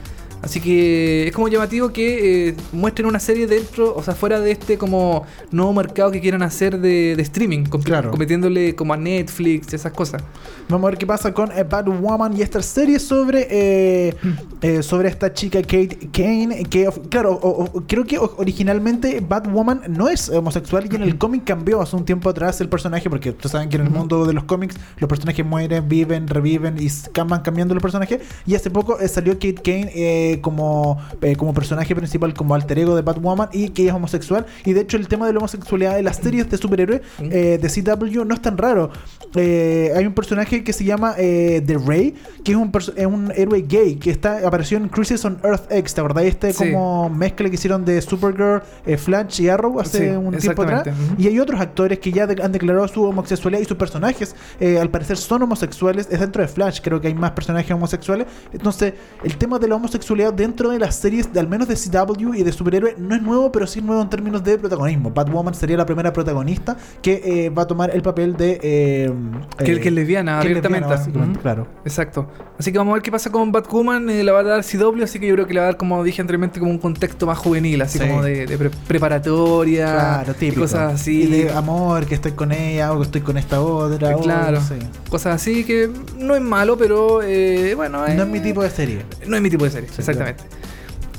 [0.48, 4.52] Así que es como llamativo que eh, muestren una serie dentro, o sea, fuera de
[4.52, 8.12] este como nuevo mercado que quieran hacer de, de streaming, comp- Claro.
[8.12, 10.24] compitiéndole como a Netflix y esas cosas.
[10.70, 14.16] Vamos a ver qué pasa con eh, Batwoman y esta serie sobre eh,
[14.62, 20.08] eh, sobre esta chica Kate Kane que claro o- o- creo que originalmente Batwoman no
[20.08, 23.52] es homosexual y en el cómic cambió hace un tiempo atrás el personaje porque ustedes
[23.52, 26.88] saben que en el mundo de los cómics los personajes mueren viven reviven y
[27.28, 29.92] van cambiando los personajes y hace poco salió Kate Kane
[30.38, 33.96] eh, como eh, como personaje principal como alter ego de Batwoman y que ella es
[33.96, 37.60] homosexual y de hecho el tema de la homosexualidad de las series de superhéroes eh,
[37.62, 38.92] de CW no es tan raro
[39.36, 43.96] hay un personaje que se llama The Ray, que es un, es un héroe gay
[43.96, 46.24] que está apareció en Crisis on Earth X, ¿te acordás?
[46.26, 46.72] Este Sí.
[46.72, 48.62] como mezcla que hicieron de Supergirl,
[48.98, 50.88] Flash y Arrow hace Sí, un tiempo atrás.
[51.18, 54.90] Y hay otros actores que ya de- han declarado su homosexualidad y sus personajes al
[54.90, 56.08] parecer son homosexuales.
[56.10, 58.26] Es dentro de Flash, creo que hay más personajes homosexuales.
[58.52, 62.34] Entonces, el tema de la homosexualidad dentro de las series, de, al menos de CW
[62.36, 65.12] y de superhéroes, no es nuevo, pero sí es nuevo en términos de protagonismo.
[65.12, 68.60] Batwoman sería la primera protagonista que eh, va a tomar el papel de...
[68.62, 69.12] eh,
[69.58, 70.90] Que, eh, que es lesbiana, que abiertamente.
[70.90, 71.68] lesbiana, claro.
[71.86, 72.28] Exacto.
[72.60, 74.10] Así que vamos a ver qué pasa con Batwoman.
[74.10, 75.78] eh, la va a dar CW, así que yo creo que le va a dar,
[75.78, 78.08] como dije anteriormente, como un contexto más juvenil, así Sí.
[78.08, 79.86] como de, de pre- preparatoria.
[79.94, 80.62] Claro, típico.
[80.62, 81.24] cosas así.
[81.24, 84.16] Y de amor, que estoy con ella o que estoy con esta otra.
[84.16, 84.60] o- Claro.
[84.62, 84.76] sí.
[85.10, 88.00] Cosas así que no es malo, pero eh, bueno.
[88.00, 89.02] No eh, es mi tipo de serie.
[89.28, 90.44] No es mi tipo de serie, exactamente.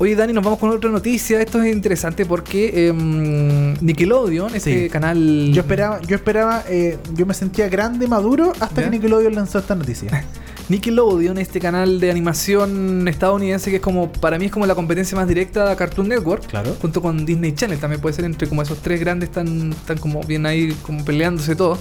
[0.01, 1.40] Oye, Dani, nos vamos con otra noticia.
[1.40, 4.88] Esto es interesante porque em, Nickelodeon, este Sí.
[4.90, 5.51] canal.
[5.53, 8.85] Yo esperaba, yo esperaba, eh, yo me sentía grande, maduro, hasta ¿Ya?
[8.85, 10.09] que Nickelodeon lanzó esta noticia.
[10.68, 15.16] Nickelodeon, este canal de animación estadounidense que es como, para mí es como la competencia
[15.16, 16.46] más directa a Cartoon Network.
[16.46, 16.77] Claro.
[16.81, 20.22] Junto con Disney Channel, también puede ser entre como esos tres grandes están, están como
[20.22, 21.77] bien ahí como peleándose todo.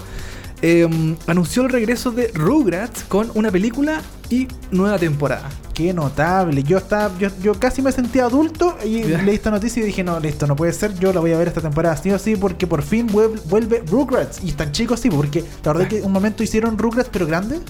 [0.61, 5.47] Em, anunció el regreso de Rugrats con una película y nueva temporada.
[5.73, 6.63] Qué notable.
[6.63, 10.19] Yo estaba, yo, yo casi me sentía adulto y leí esta noticia y dije, no,
[10.19, 10.97] listo, no puede ser.
[10.97, 13.83] Yo la voy a ver esta temporada sí o sí, porque por fin vuel- vuelve
[13.85, 14.43] Rugrats.
[14.43, 17.61] Y tan chicos, sí, porque la verdad que un momento hicieron Rugrats, pero grandes.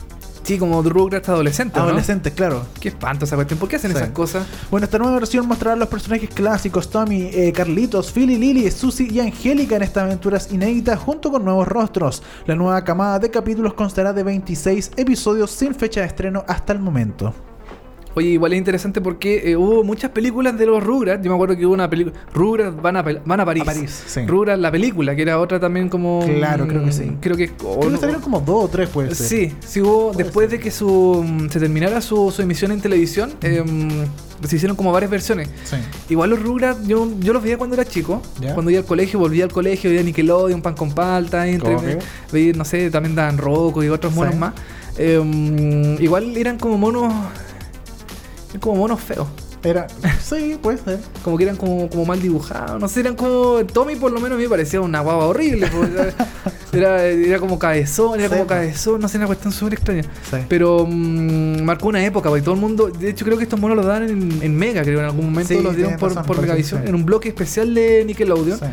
[0.47, 1.87] Sí, como Rugrats adolescente, ¿no?
[1.87, 2.65] Adolescentes, claro.
[2.79, 3.59] Qué espanto esa cuestión.
[3.59, 3.97] ¿Por qué hacen Sí.
[3.97, 4.47] esas cosas?
[4.71, 9.19] Bueno, esta nueva versión mostrará los personajes clásicos Tommy, eh, Carlitos, Philly, Lily, Susie y
[9.19, 12.23] Angélica en estas aventuras inéditas junto con nuevos rostros.
[12.45, 16.79] La nueva camada de capítulos constará de 26 episodios sin fecha de estreno hasta el
[16.79, 17.33] momento.
[18.17, 21.23] Oye, igual es interesante porque eh, hubo muchas películas de los Rugrats.
[21.23, 22.15] Yo me acuerdo que hubo una película.
[22.33, 23.61] Rugrats van a, van a París.
[23.61, 24.25] A París, sí.
[24.25, 26.25] Rugrats, la película, que era otra también como.
[26.25, 27.11] Claro, creo que sí.
[27.21, 27.49] Creo que.
[27.49, 29.27] Creo que salieron como dos o tres, puede ser.
[29.27, 30.13] Sí, sí hubo.
[30.17, 30.57] Después ser.
[30.57, 33.87] de que su, mm, se terminara su, su emisión en televisión, em,
[34.43, 35.47] se hicieron como varias versiones.
[35.63, 35.75] Sí.
[36.09, 38.23] Igual los Rugrats, yo, yo los veía cuando era chico.
[38.41, 38.55] Ya.
[38.55, 41.99] Cuando iba al colegio, volvía al colegio, veía Nickelodeon, Pan con Palta, entre,
[42.31, 44.39] veía, no sé, también daban Rocco y otros monos Sí.
[44.39, 44.53] más.
[44.97, 47.13] Em, igual eran como monos.
[48.59, 49.27] Como monos feos.
[49.63, 49.87] Era.
[50.21, 50.99] Sí, puede ser.
[51.23, 52.79] Como que eran como, como mal dibujados.
[52.79, 53.65] No sé, eran como.
[53.65, 55.67] Tommy por lo menos a mí me parecía una guava horrible.
[56.71, 58.35] era, era, como cabezón, era Sí.
[58.35, 60.03] como cabezón, no sé, una cuestión súper extraña.
[60.03, 60.37] Sí.
[60.47, 62.87] Pero mm, marcó una época, porque todo el mundo.
[62.89, 65.53] De hecho, creo que estos monos los dan en, en Mega, creo, en algún momento
[65.53, 68.59] Sí, los dieron por, razón, por Megavisión, en un bloque especial de Nickelodeon.
[68.59, 68.65] Sí.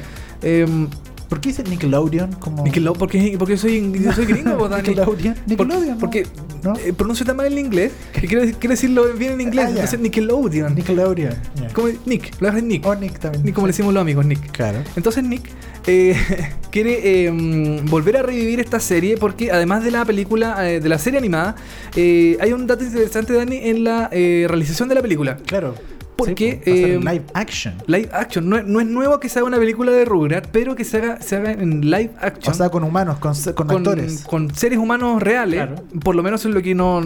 [1.29, 2.33] ¿Por qué dice Nickelodeon?
[2.35, 2.65] Como...
[2.65, 4.89] Nickelodeon, porque, porque soy, yo soy gringo, pues, Dani.
[4.89, 5.37] Nickelodeon.
[5.47, 5.89] Nickelodeon.
[5.95, 5.99] ¿no?
[5.99, 6.27] Porque
[6.63, 6.75] ¿No?
[6.77, 9.67] eh, pronuncio tan mal el inglés que quiero, quiero decirlo bien en inglés.
[9.67, 9.75] Ah, ya.
[9.77, 10.75] entonces, Nickelodeon.
[10.75, 11.35] Nickelodeon.
[11.57, 11.69] ya.
[11.73, 12.87] Como Nick, lo hagas Nick.
[12.87, 13.45] O Nick también.
[13.45, 14.51] Nick, como le decimos los amigos, Nick.
[14.53, 14.79] Claro.
[14.97, 15.43] Entonces Nick
[15.87, 16.17] eh,
[16.71, 20.99] quiere eh, volver a revivir esta serie porque además de la película, eh, de la
[20.99, 21.57] serie animada,
[21.97, 25.37] eh, hay un dato interesante, Dani, en la eh, realización de la película.
[25.47, 25.75] Claro.
[26.16, 27.74] Porque, ser eh, live action.
[27.87, 28.48] Live action.
[28.48, 30.98] No, es- no es nuevo que se haga una película de Rugrats, pero que se
[30.98, 32.53] haga, se haga en live action.
[32.53, 34.22] O sea, con humanos, con, con, con, actores.
[34.24, 35.83] con seres humanos reales, Claro.
[36.03, 37.00] por lo menos es lo que no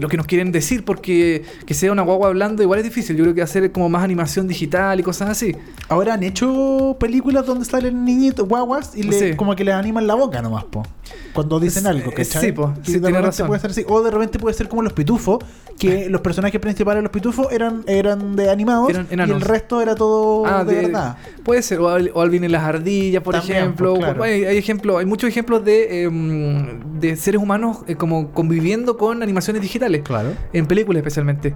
[0.00, 3.16] lo que nos quieren decir, porque que sea una guagua hablando igual es difícil.
[3.16, 5.56] Yo creo que hacer como más animación digital y cosas así.
[5.88, 9.36] Ahora han hecho películas donde salen niñitos, guaguas, y le, Sí.
[9.36, 10.84] como que le animan la boca nomás, po.
[11.32, 12.42] Cuando dicen algo, eh, ¿cachai?
[12.46, 12.74] sí, po.
[12.82, 13.46] Y Sí, de tiene razón.
[13.46, 13.84] puede ser así.
[13.88, 15.38] O de repente puede ser como los pitufos,
[15.78, 19.80] que los personajes principales de los pitufos eran, eran de animados Eran y el resto
[19.80, 21.16] era todo Ah, de, de- verdad.
[21.44, 23.94] Puede ser, o, o Alvin en las ardillas, por También, ejemplo.
[23.94, 24.22] pues, claro.
[24.24, 29.22] hay, hay ejemplos, hay muchos ejemplos de, em, de seres humanos eh, como conviviendo con
[29.22, 30.02] animaciones digitales.
[30.02, 30.30] Claro.
[30.52, 31.54] En películas especialmente.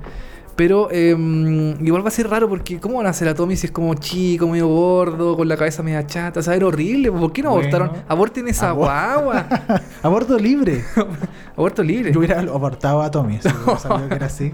[0.57, 3.67] Pero em, igual va a ser raro porque ¿cómo van a hacer a Tommy si
[3.67, 6.41] es como chico, medio gordo, con la cabeza media chata?
[6.41, 7.11] O sea, era horrible.
[7.11, 7.67] ¿Por qué no Bueno.
[7.69, 8.05] abortaron?
[8.09, 9.47] Aborten esa Abor- guagua.
[10.03, 10.85] Aborto libre.
[11.57, 12.13] Aborto libre.
[12.13, 14.53] Yo hubiera abortado a Tommy, si que era así.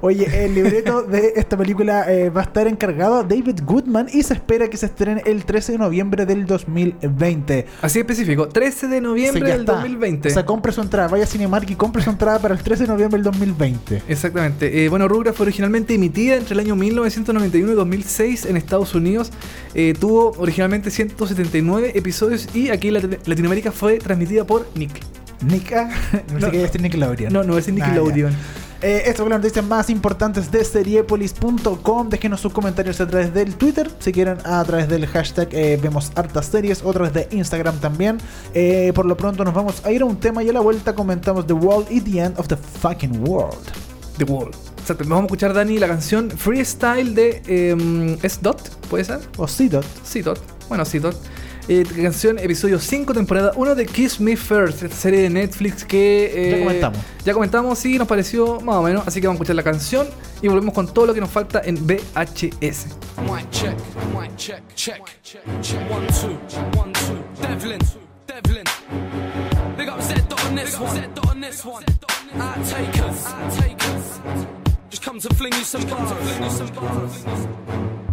[0.00, 4.22] Oye, el libreto de esta película eh, va a estar encargado a David Goodman y
[4.22, 7.66] se espera que se estrene el 13 de noviembre del 2020.
[7.82, 8.48] Así específico.
[8.48, 9.72] 13 de noviembre del está.
[9.74, 10.28] 2020.
[10.28, 12.84] O sea, compre su entrada, vaya a Cinemark y compre su entrada para el 13
[12.84, 14.02] de noviembre del 2020.
[14.08, 14.84] Exactamente.
[14.84, 19.30] Eh, bueno, Rugrats fue originalmente emitida entre el año 1991 y 2006 en Estados Unidos.
[19.74, 25.00] Eh, tuvo originalmente 179 episodios y aquí en Lat- Latinoamérica fue transmitida por Nick.
[25.46, 25.90] Nica,
[26.32, 26.46] no, No.
[26.46, 27.32] sé qué es Nickelodeon.
[27.32, 28.32] No, no es Ah, Nickelodeon.
[28.32, 28.38] ya.
[28.82, 32.08] Eh, estas son las noticias más importantes de seriepolis.com.
[32.08, 36.12] Déjenos sus comentarios a través del Twitter, si quieren, a través del hashtag eh, vemos
[36.14, 38.18] hartas series, o a través de Instagram también.
[38.54, 40.94] Eh, por lo pronto nos vamos a ir a un tema y a la vuelta
[40.94, 43.58] comentamos The World is the End of the Fucking World.
[44.18, 44.50] The Wall.
[44.86, 45.02] Exacto.
[45.08, 49.18] Vamos a escuchar, Dani, la canción Freestyle de eh, S-Dot, ¿puede ser?
[49.36, 49.84] O C-Dot.
[50.04, 50.40] C-Dot.
[50.68, 51.16] Bueno, C-Dot.
[51.66, 56.30] Eh, canción, episodio 5, temporada 1 de Kiss Me First, esta serie de Netflix que...
[56.32, 56.98] eh, Ya comentamos.
[57.24, 60.06] Ya comentamos, sí, nos pareció más o menos, así que vamos a escuchar la canción
[60.40, 62.86] y volvemos con todo lo que nos falta en VHS.
[63.28, 63.74] Mic check,
[64.16, 65.80] mic check, check, check, check.
[65.90, 67.42] One, two, one, two.
[67.42, 67.80] Devlin,
[68.28, 68.64] Devlin.
[69.76, 70.94] Big up Z dot on this one.
[70.94, 71.84] Z dot on this one.
[72.38, 74.06] Outtakers, outtakers.
[74.14, 74.55] Just come to fling
[75.06, 75.82] Come to fling you some
[76.74, 78.05] bars.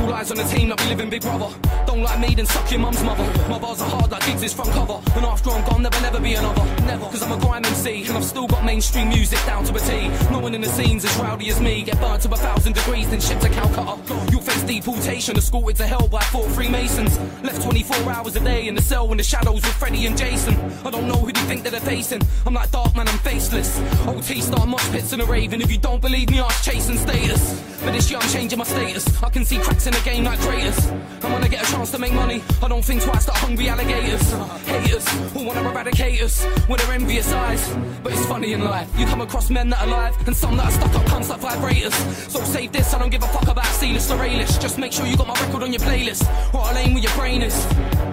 [0.00, 1.52] All eyes on the team like we live in Big Brother.
[1.86, 3.24] Don't like me, then suck your mum's mother.
[3.48, 5.00] My bars are hard like gigs is front cover.
[5.16, 6.64] And after I'm gone, there'll never be another.
[6.84, 7.06] Never.
[7.06, 10.08] Cause I'm a grime MC, and I've still got mainstream music down to a T.
[10.30, 11.82] No one in the scene's as rowdy as me.
[11.82, 14.30] Get burnt to a thousand degrees, then shipped to Calcutta.
[14.30, 17.18] You'll face deportation, escorted to hell by four Freemasons.
[17.42, 20.54] Left 24 hours a day in the cell in the shadows with Freddy and Jason.
[20.84, 22.22] I don't know who they think that they're facing.
[22.46, 23.80] I'm like Dark Man, I'm faceless.
[24.06, 26.96] OT star mosh pits in a rave, and if you don't believe me, ask chasing
[26.96, 27.60] status.
[27.84, 29.22] But this year I'm changing my status.
[29.22, 30.86] I can see cracks in the game like craters.
[30.86, 33.68] And when I get a chance to make money, I don't think twice that hungry
[33.70, 34.30] alligators.
[34.66, 37.74] Haters who wanna eradicate us with their envious eyes.
[38.02, 38.88] But it's funny in life.
[38.98, 41.40] You come across men that are alive and some that are stuck up cunts like
[41.40, 41.94] vibrators.
[42.30, 44.60] So save this, I don't give a fuck about C-list or A-list.
[44.60, 46.22] Just make sure you got my record on your playlist.
[46.52, 47.56] Or I'll aim where your brain is.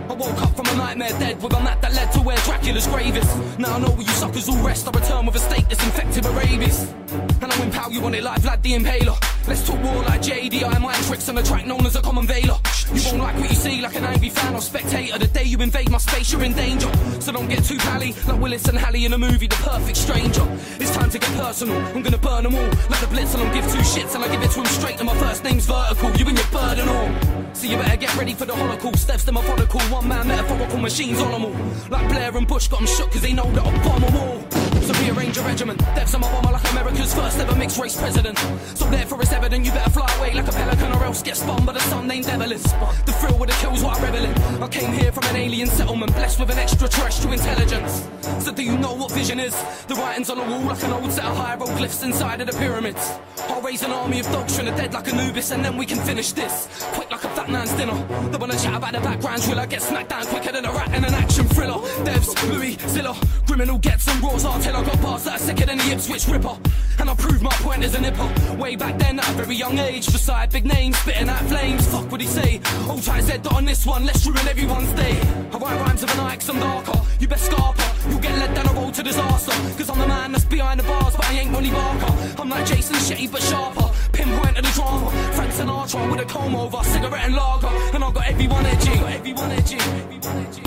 [0.07, 2.85] I woke up from a nightmare dead with a map that led to where Dracula's
[2.87, 3.57] grave is.
[3.57, 4.87] Now I know where you suckers all rest.
[4.87, 6.93] I return with a state that's infected with rabies.
[7.41, 9.47] And I'll impale you on it like Vlad the Impaler.
[9.47, 12.59] Let's talk war like JDI, mind tricks on a track known as a common veiler.
[12.93, 15.17] You won't like what you see like an angry fan or spectator.
[15.17, 16.91] The day you invade my space, you're in danger.
[17.19, 20.47] So don't get too pally like Willis and Halley in a movie, The Perfect Stranger.
[20.79, 21.77] It's time to get personal.
[21.95, 23.33] I'm gonna burn them all like the Blitz.
[23.35, 24.97] I don't give two shits and I give it to him straight.
[24.97, 26.11] And my first name's vertical.
[26.15, 27.53] You and your burden all.
[27.53, 29.03] So you better get ready for the holocaust.
[29.03, 31.55] Steps to methodical, one man metaphorical machines on them all.
[31.89, 34.64] Like Blair and Bush got them shook cause they know that I'll bomb them all.
[34.85, 35.79] So rearrange your regiment.
[35.95, 38.37] Devs on my bomber like America's first ever mixed race president.
[38.75, 41.65] So therefore it's evident you better fly away like a pelican or else get spun
[41.65, 42.61] by the sun named Evelyn.
[43.07, 44.61] The thrill with the kills what I revel in.
[44.61, 48.07] I came here from an alien settlement blessed with an extraterrestrial intelligence.
[48.45, 49.55] So do you know what vision is?
[49.87, 53.17] The writings on the wall like an old set of hieroglyphs inside of the pyramids.
[53.49, 55.97] I'll raise an army of dogs from the dead like Anubis and then we can
[56.05, 56.67] finish this.
[56.93, 57.95] Quick like a fat man's dinner.
[58.29, 60.93] They wanna chat about the background will I get smacked down quicker than a rat
[60.93, 61.79] in an action thriller.
[62.05, 63.17] Devs, Louis, Zilla,
[63.47, 66.57] criminal gets and roars until I got bars that are sicker than the Ipswich Ripper.
[66.99, 68.29] And I prove my point as a nipper.
[68.57, 71.87] Way back then at a very young age, beside big names, spitting out flames.
[71.87, 72.59] Fuck what he say.
[72.89, 75.17] Old tight Z on this one, let's ruin everyone's day.
[75.53, 76.99] I write rhymes of an eye, cause I'm darker.
[77.21, 78.11] You best scarper.
[78.11, 79.53] You'll get led down a road to disaster.
[79.77, 82.13] Cause I'm the man that's behind the bars, but I ain't Ronnie Barker.
[82.41, 83.89] I'm like Jason Shetty, but sharper.
[84.11, 85.09] Pinpoint of the drama.
[85.35, 87.71] Frank Sinatra with a comb over, cigarette and lager.
[87.93, 88.95] And I got everyone edgy.
[88.95, 89.77] Got everyone edgy.
[89.77, 90.65] Everyone edgy.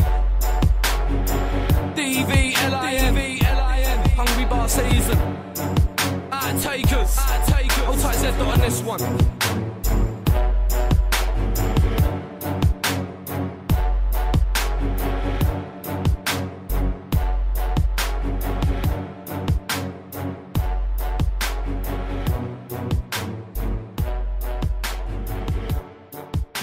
[4.18, 5.16] Hungry Season.
[6.28, 6.64] Dot
[8.40, 8.98] on this one.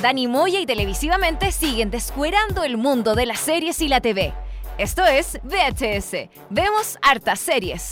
[0.02, 4.34] Dani Moya y televisivamente siguen descuerando el mundo de las series y la TV.
[4.78, 6.30] Esto es VHS.
[6.50, 7.92] Vemos hartas series.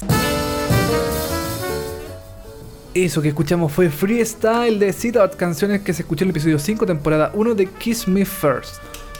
[2.94, 6.86] Eso que escuchamos fue Freestyle de Citat, canciones que se escuchó en el episodio 5,
[6.86, 8.76] temporada 1 de Kiss Me First.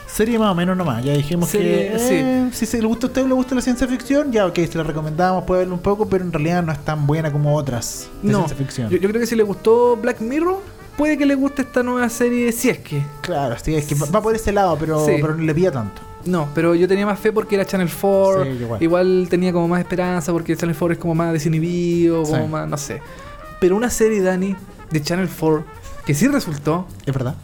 [0.08, 1.04] Serie más o menos nomás.
[1.04, 3.62] Ya dijimos Serie, que eh, si se le gusta a usted o le gusta la
[3.62, 6.72] ciencia ficción, ya ok, se la recomendamos, puede verlo un poco, pero en realidad no
[6.72, 8.90] es tan buena como otras de No, ciencia ficción.
[8.92, 10.60] yo, yo creo que si le gustó Black Mirror,
[10.98, 13.02] puede que le guste esta nueva serie, si es que.
[13.22, 15.14] Claro, sí, es que va va por ese lado, pero, Sí.
[15.20, 16.00] pero no le pilla tanto.
[16.26, 18.44] No, pero yo tenía más fe porque era Channel 4.
[18.46, 18.82] Sí, igual.
[18.84, 19.28] igual.
[19.30, 22.48] tenía como más esperanza porque Channel 4 es como más desinhibido, como Sí.
[22.52, 23.02] más, no sé.
[23.60, 24.56] Pero una serie, Dani,
[24.90, 25.66] de Channel 4,
[26.06, 27.36] que sí resultó, Es verdad.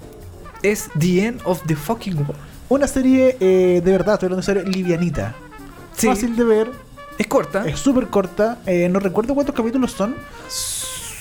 [0.63, 2.35] es The End of the Fucking World.
[2.69, 5.35] Una serie eh, de verdad, estoy hablando de serie livianita.
[5.97, 6.07] Sí.
[6.07, 6.71] Fácil de ver,
[7.17, 7.67] Es corta.
[7.67, 8.59] es súper corta.
[8.65, 10.15] eh, no recuerdo cuántos capítulos son.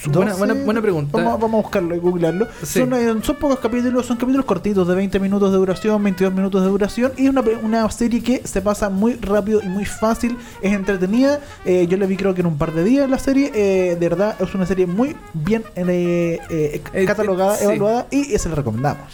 [0.07, 0.39] Buena, 12.
[0.39, 1.11] buena, buena pregunta.
[1.19, 2.47] Vamos, vamos a buscarlo y googlearlo.
[2.63, 2.81] Sí.
[2.81, 6.63] Son, eh, son pocos capítulos, son capítulos cortitos de 20 minutos de duración, 22 minutos
[6.63, 7.13] de duración.
[7.17, 10.37] Y es una, una serie que se pasa muy rápido y muy fácil.
[10.63, 11.41] Es entretenida.
[11.65, 13.51] Eh, yo la vi creo que en un par de días la serie.
[13.55, 17.65] Eh, de verdad, es una serie muy bien eh, eh, Eh, catalogada, sí.
[17.65, 18.07] evaluada.
[18.11, 19.07] Y se la recomendamos.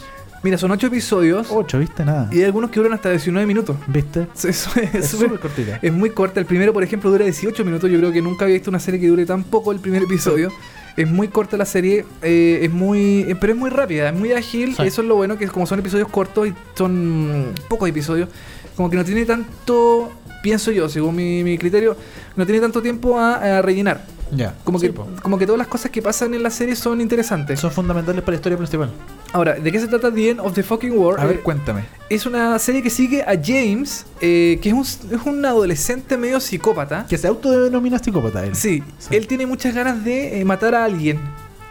[0.45, 2.05] Mira, son ocho episodios 8, ¿viste?
[2.05, 2.29] Nada.
[2.31, 3.77] y hay algunos que duran hasta 19 minutos.
[3.89, 4.27] ¿Viste?
[4.37, 4.69] Eso es,
[5.11, 5.79] súper- cortita.
[5.83, 6.39] es muy corta.
[6.39, 7.91] El primero, por ejemplo, dura 18 minutos.
[7.91, 10.51] Yo creo que nunca había visto una serie que dure tan poco el primer episodio.
[10.97, 14.31] Es muy corta la serie, eh, es muy, eh, pero es muy rápida, es muy
[14.33, 14.77] ágil.
[14.77, 14.83] Sí.
[14.85, 18.29] Eso es lo bueno, que como son episodios cortos y son pocos episodios,
[18.77, 21.97] como que no tiene tanto, pienso yo, según mi, mi criterio,
[22.37, 24.05] no tiene tanto tiempo a, a rellenar.
[24.31, 24.55] Ya.
[24.63, 25.09] Como, Sí, que, po.
[25.21, 27.59] como que todas las cosas que pasan en la serie son interesantes.
[27.59, 28.91] Son fundamentales para la historia principal.
[29.35, 31.19] Ahora, ¿de qué se trata The End of the Fucking War?
[31.19, 31.83] A ver, Eh, cuéntame.
[32.09, 36.39] es una serie que sigue a James, eh, que es un, es un adolescente medio
[36.39, 37.05] psicópata.
[37.09, 38.55] Que se autodenomina psicópata él.
[38.55, 39.17] Sí, Sí.
[39.17, 41.19] él tiene muchas ganas de eh, matar a alguien.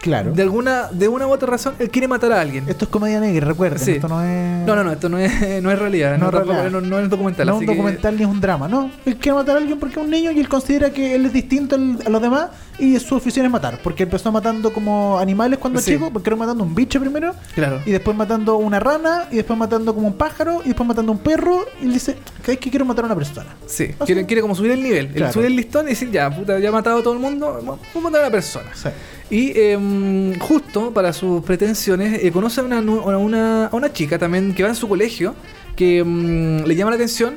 [0.01, 0.33] Claro.
[0.33, 2.65] De alguna, de una u otra razón, él quiere matar a alguien.
[2.67, 3.79] Esto es comedia negra, recuerden.
[3.79, 3.91] Sí.
[3.91, 4.65] Esto no es.
[4.67, 5.31] No, no, no, esto no es,
[5.63, 6.17] no es realidad.
[6.17, 6.69] No No, es realidad.
[6.71, 7.47] no- no es documental.
[7.47, 8.91] No es un que- documental ni es un drama, no.
[9.05, 11.31] Él quiere matar a alguien porque es un niño y él considera que él es
[11.31, 13.79] distinto a los demás y su afición es matar.
[13.83, 15.91] Porque empezó matando como animales cuando Sí.
[15.93, 17.81] chico, porque era matando un bicho primero, Claro.
[17.85, 21.19] y después matando una rana, y después matando como un pájaro, y después matando un
[21.19, 23.55] perro, y él dice, que es que quiero matar a una persona.
[23.65, 25.07] Sí, quiere, quiere como subir el nivel.
[25.09, 25.33] Claro.
[25.33, 27.79] subir el listón y decir, ya, puta, ya he matado a todo el mundo, vamos
[27.95, 28.69] a matar a una persona.
[28.73, 28.89] Sí.
[29.29, 34.19] Y em, justo para sus pretensiones, eh, conoce a una, a, una, a una chica
[34.19, 35.33] también que va en su colegio,
[35.75, 37.35] que em, le llama la atención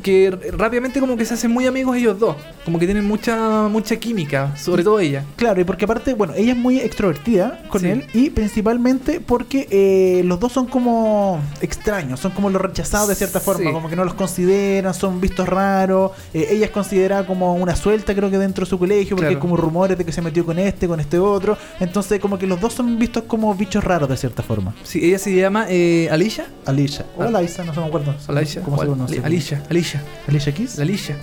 [0.00, 2.36] que rápidamente como que se hacen muy amigos ellos dos.
[2.64, 5.24] Como que tienen mucha, mucha química, sobre todo ella.
[5.36, 7.88] Claro, y porque aparte, bueno, ella es muy extrovertida con Sí.
[7.88, 13.14] él y principalmente porque eh, los dos son como extraños, son como los rechazados de
[13.14, 13.72] cierta forma, Sí.
[13.72, 16.12] como que no los consideran, son vistos raros.
[16.34, 19.36] eh, ella es considerada como una suelta, creo que dentro de su colegio, porque Claro.
[19.36, 21.56] hay como rumores de que se metió con este, con este otro.
[21.80, 24.74] Entonces, como que los dos son vistos como bichos raros de cierta forma.
[24.82, 26.46] Sí, ella se llama eh, Alicia.
[26.66, 27.06] Alicia.
[27.16, 27.30] O Ah.
[27.34, 28.14] Alicia, no se me acuerdo.
[28.28, 28.62] Alicia.
[28.62, 29.20] ¿Cómo se conoce?
[29.24, 29.87] Alicia, Alicia.
[30.26, 30.76] Alicia Keys.
[30.76, 31.16] La Alicia.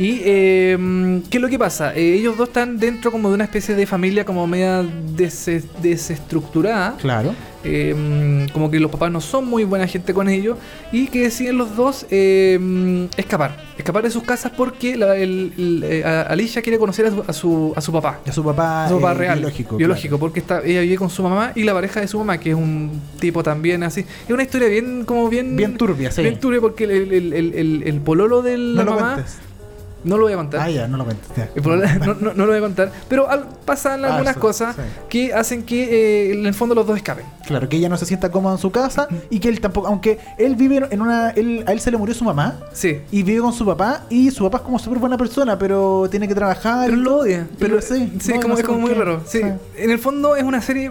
[0.00, 1.94] Y, eh, ¿qué es lo que pasa?
[1.94, 4.82] Eh, ellos dos están dentro como de una especie de familia como media
[5.14, 6.96] des- desestructurada.
[6.96, 7.34] Claro.
[7.64, 10.56] Eh, como que los papás no son muy buena gente con ellos.
[10.90, 13.62] Y que deciden los dos eh, escapar.
[13.76, 17.22] Escapar de sus casas porque la, el- el- eh, a- Alicia quiere conocer a su,
[17.26, 18.20] a su, a su papá.
[18.26, 19.38] A su papá, A su papá eh, real.
[19.40, 19.76] biológico.
[19.76, 22.48] Biológico, porque está, ella vive con su mamá y la pareja de su mamá, que
[22.52, 22.90] es un
[23.20, 24.00] tipo también así.
[24.26, 25.56] Es una historia bien, como bien.
[25.56, 26.22] Bien turbia, sí.
[26.22, 29.24] Bien turbia porque el, pololo de la No mamá.
[30.02, 30.60] No lo voy a contar.
[30.62, 31.28] Ah, ya, no lo cuentes.
[32.00, 32.90] no, no- no lo voy a contar.
[33.08, 34.82] Pero al- pasan Ah, algunas sí, cosas sí.
[35.10, 37.24] que hacen que eh, en el fondo los dos escapen.
[37.46, 40.18] Claro, que ella no se sienta cómoda en su casa y que él tampoco, aunque
[40.38, 43.00] él vive en una, él, a él se le murió su mamá Sí.
[43.10, 46.26] y vive con su papá y su papá es como súper buena persona, pero tiene
[46.26, 46.86] que trabajar.
[46.86, 47.46] Pero y lo odia.
[47.58, 49.20] Pero Pero sí, sí, no, como, es como muy raro.
[49.26, 49.40] Sí.
[49.40, 49.44] Sí.
[49.76, 50.90] En el fondo es una serie.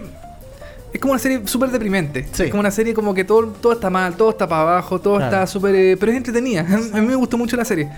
[0.92, 2.26] Es como una serie súper deprimente.
[2.32, 2.44] Sí.
[2.44, 5.16] Es como una serie como que todo, todo está mal, todo está para abajo, todo
[5.16, 5.32] Claro.
[5.36, 5.74] está súper.
[5.74, 6.60] eh, pero es entretenida.
[6.94, 7.90] A mí me gustó mucho la serie.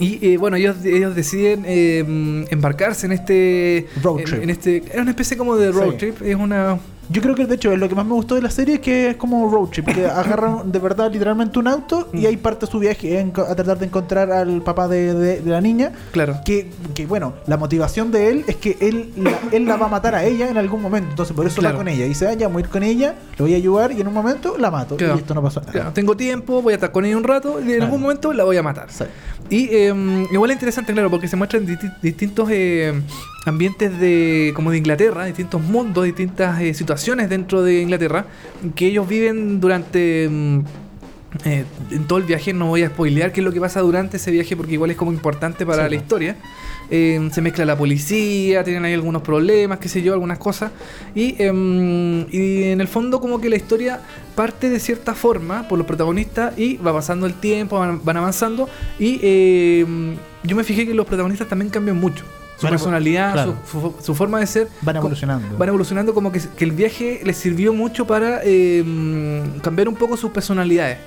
[0.00, 3.86] Y eh, bueno, ellos, ellos deciden eh, embarcarse en este.
[4.02, 4.42] Road trip.
[4.42, 5.96] En, este, es una especie como de road Sí.
[5.98, 6.22] trip.
[6.22, 6.78] Es una.
[7.10, 9.10] Yo creo que de hecho lo que más me gustó de la serie es que
[9.10, 12.66] es como un road trip, que agarran de verdad literalmente un auto y ahí parte
[12.66, 15.92] su viaje en a tratar de encontrar al papá de, de- de la niña.
[16.12, 16.36] Claro.
[16.44, 19.88] Que, que, bueno, la motivación de él es que él la, él la va a
[19.88, 21.76] matar a ella en algún momento, entonces por eso Claro.
[21.76, 22.04] va con ella.
[22.06, 24.06] Y dice, ah, ya voy a ir con ella, lo voy a ayudar y en
[24.08, 24.96] un momento la mato.
[24.96, 25.16] Claro.
[25.16, 25.72] Y esto no pasó nada.
[25.72, 28.44] Claro, tengo tiempo, voy a estar con ella un rato y en algún momento la
[28.44, 28.86] voy a matar.
[28.90, 29.04] Sí.
[29.48, 32.92] Y eh, igual es interesante, claro, porque se muestran disti- distintos eh,
[33.46, 38.26] ambientes de como de Inglaterra, distintos mundos, distintas eh, situaciones dentro de Inglaterra
[38.74, 40.60] que ellos viven durante mm,
[41.44, 42.52] eh, en todo el viaje.
[42.52, 44.96] No voy a spoilear qué es lo que pasa durante ese viaje porque igual es
[44.96, 46.36] como importante para Sí, la historia.
[46.90, 50.72] Eh, se mezcla la policía, tienen ahí algunos problemas, qué sé yo, algunas cosas.
[51.14, 54.00] Y, em, y en el fondo como que la historia
[54.34, 58.68] parte de cierta forma por los protagonistas y va pasando el tiempo, van, van avanzando.
[58.98, 62.24] Y em, yo me fijé que los protagonistas también cambian mucho.
[62.60, 63.56] Su Van personalidad, claro.
[63.64, 64.68] su, su- su forma de ser.
[64.82, 65.56] Van evolucionando.
[65.56, 70.16] Van evolucionando como que, que el viaje les sirvió mucho para em, cambiar un poco
[70.18, 70.98] sus personalidades.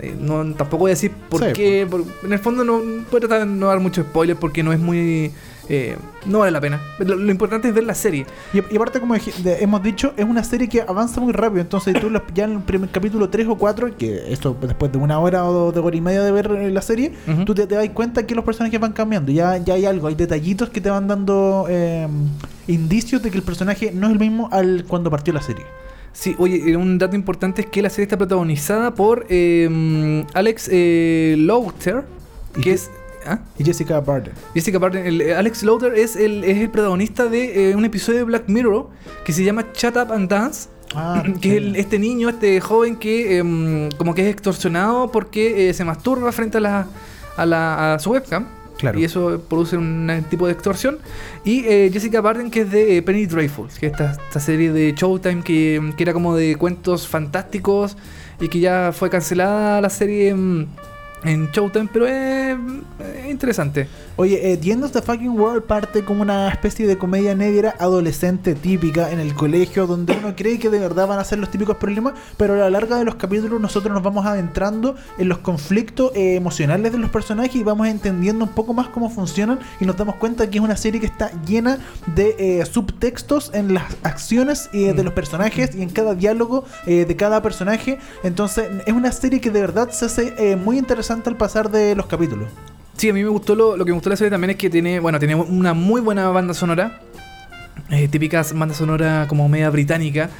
[0.00, 1.52] Eh, no, tampoco voy a decir por Sí.
[1.54, 1.86] qué.
[1.90, 2.80] por- en el fondo no
[3.10, 5.32] puedo tratar de no dar mucho spoiler porque no es muy.
[5.70, 6.80] eh, no vale la pena.
[6.98, 8.24] Lo, lo importante es ver la serie.
[8.54, 11.60] Y, y aparte, como de- hemos dicho, es una serie que avanza muy rápido.
[11.60, 14.96] Entonces, tú los- ya en el primer capítulo 3 o 4, que esto después de
[14.98, 17.44] una hora o de hora y media de ver eh, la serie, Ujú.
[17.44, 19.30] tú te, te das cuenta que los personajes van cambiando.
[19.30, 22.08] Ya, ya hay algo, hay detallitos que te van dando eh,
[22.66, 25.64] indicios de que el personaje no es el mismo al cuando partió la serie.
[26.20, 30.68] Sí, oye, eh, un dato importante es que la serie está protagonizada por eh, Alex
[30.72, 32.02] eh, Loughter,
[32.50, 32.90] ¿Y que qué- es.
[33.24, 33.38] ¿Ah?
[33.56, 34.32] Y Jessica Barden.
[34.54, 38.18] Jessica Barden, el, eh, Alex Lauder es el, es el protagonista de eh, un episodio
[38.18, 38.88] de Black Mirror
[39.24, 40.70] que se llama Shut Up and Dance.
[40.94, 45.68] Ah, que es el- este niño, este joven que em, como que es extorsionado porque
[45.68, 46.86] eh, se masturba frente a, la,
[47.36, 48.46] a, la, a su webcam.
[48.94, 50.98] Y eso produce un tipo de extorsión.
[51.44, 54.72] Y eh, Jessica Barden, que es de eh, Penny Dreadful, que es esta, esta serie
[54.72, 57.96] de Showtime que, que era como de cuentos fantásticos
[58.40, 60.66] y que ya fue cancelada la serie em,
[61.24, 62.56] en Showtime, pero es
[63.00, 63.88] es interesante.
[64.20, 67.76] Oye, eh, The End of the Fucking World parte como una especie de comedia negra
[67.78, 71.52] adolescente típica en el colegio, donde uno cree que de verdad van a ser los
[71.52, 75.38] típicos problemas, pero a la larga de los capítulos nosotros nos vamos adentrando en los
[75.38, 79.86] conflictos eh, emocionales de los personajes y vamos entendiendo un poco más cómo funcionan y
[79.86, 81.78] nos damos cuenta que es una serie que está llena
[82.16, 87.16] de eh, subtextos en las acciones eh, de los personajes y en cada diálogo de
[87.16, 88.00] cada personaje.
[88.24, 92.06] Entonces es una serie que de verdad se hace muy interesante al pasar de los
[92.06, 92.48] capítulos.
[92.98, 94.68] Sí, a mí me gustó lo, lo que me gustó la serie también es que
[94.68, 97.00] tiene, bueno, tiene una muy buena banda sonora.
[97.90, 100.30] Eh, típica banda sonora como media británica.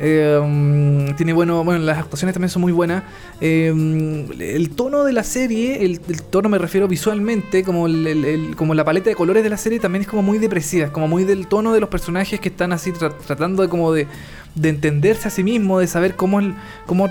[0.00, 3.02] Eh, mm, tiene bueno, bueno, las actuaciones también son muy buenas.
[3.40, 8.74] Eh, mm, el tono de la serie, el, tono me refiero visualmente, como, el- como
[8.74, 11.24] la paleta de colores de la serie también es como muy depresiva, es como muy
[11.24, 14.06] del tono de los personajes que están así tra- tratando de como de,
[14.54, 16.40] de entenderse a sí mismos, de saber cómo,
[16.86, 17.08] cómo,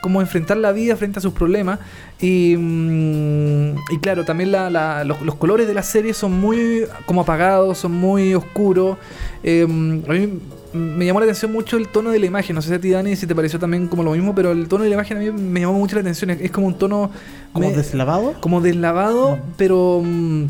[0.00, 1.78] cómo enfrentar la vida frente a sus problemas.
[2.20, 7.92] Y, mm, y claro, también los colores de la serie son muy como apagados, son
[7.92, 8.96] muy oscuros.
[9.42, 9.66] Eh, a
[10.12, 10.38] mí
[10.72, 12.54] me llamó la atención mucho el tono de la imagen.
[12.54, 14.68] No sé si a ti, Dani, si te pareció también como lo mismo, pero el
[14.68, 16.30] tono de la imagen a mí me llamó mucho la atención.
[16.30, 17.10] Es, como un tono
[17.52, 18.34] Como me- deslavado.
[18.40, 19.40] como deslavado, Mm.
[19.56, 20.02] pero...
[20.04, 20.44] mm,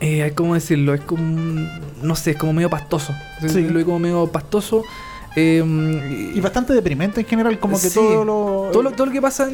[0.00, 0.94] eh, ¿Cómo decirlo?
[0.94, 1.66] Es como...
[2.02, 3.14] No sé, es como medio pastoso.
[3.46, 3.62] Sí.
[3.68, 4.82] Lo vi como medio pastoso.
[5.36, 5.62] eh,
[6.34, 7.94] Y bastante deprimente en general, como que Sí.
[7.94, 8.70] todo lo...
[8.72, 9.44] todo, lo, todo lo que pasa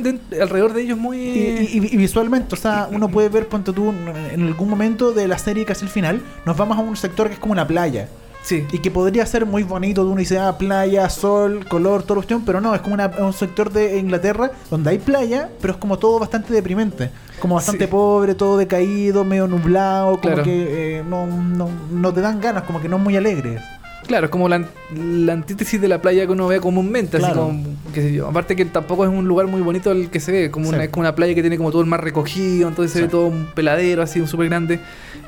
[0.41, 1.19] alrededor de ellos es muy...
[1.19, 3.93] y, y- y visualmente, o sea, uno puede ver, ponte tú,
[4.33, 7.35] en algún momento de la serie casi el final, nos vamos a un sector que
[7.35, 8.09] es como una playa.
[8.47, 8.65] Sí.
[8.73, 12.21] Y que podría ser muy bonito, de uno dice, ah, playa, sol, color, toda la
[12.21, 15.79] cuestión, pero no, es como una- un sector de Inglaterra donde hay playa, pero es
[15.79, 17.11] como todo bastante deprimente.
[17.41, 17.91] Como bastante Sí.
[17.91, 20.43] pobre, todo decaído, medio nublado, como Claro.
[20.45, 23.59] que eh, no, no, no te dan ganas, como que no es muy alegre.
[24.07, 24.65] Claro, es como la,
[24.97, 27.47] la antítesis de la playa que uno ve comúnmente, así Claro.
[27.49, 28.29] como, qué sé yo.
[28.29, 30.75] Aparte que tampoco es un lugar muy bonito el que se ve, como Sí.
[30.77, 33.09] una, es como una playa que tiene como todo el mar recogido, entonces se ve
[33.09, 34.79] todo un peladero así, un súper grande.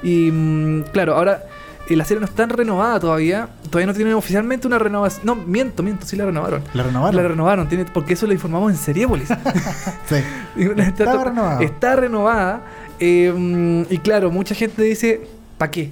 [0.03, 1.43] Y mm, claro, ahora
[1.97, 5.24] la serie no está renovada todavía, todavía no tiene oficialmente una renovación.
[5.26, 6.62] No, miento, miento, sí la renovaron.
[6.74, 7.16] ¿La renovaron?
[7.16, 9.28] La renovaron, tiene, porque eso lo informamos en Seriepolis.
[10.09, 10.16] Sí.
[10.78, 11.62] está, renovada.
[11.62, 12.62] Está renovada.
[13.01, 15.26] eh, mm, y claro, mucha gente dice,
[15.57, 15.91] ¿para qué?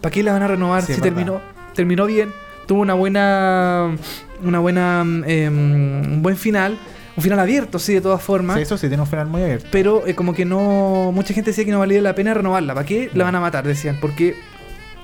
[0.00, 1.40] ¿Para qué la van a renovar Sí, si terminó,
[1.74, 2.30] terminó bien?
[2.66, 3.96] Tuvo una buena.
[4.42, 5.04] Una buena.
[5.26, 6.76] eh, un buen final.
[7.16, 8.56] Un final abierto, sí, de todas formas.
[8.56, 9.68] Sí, eso sí, tiene un final muy abierto.
[9.70, 11.10] Pero eh, como que no.
[11.12, 12.74] Mucha gente decía que no valía la pena renovarla.
[12.74, 13.66] ¿Para qué la van a matar?
[13.66, 13.98] Decían.
[14.00, 14.34] Porque,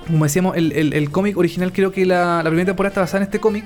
[0.08, 3.18] como decíamos, el, el- el cómic original, creo que la, la primera temporada está basada
[3.18, 3.64] en este cómic.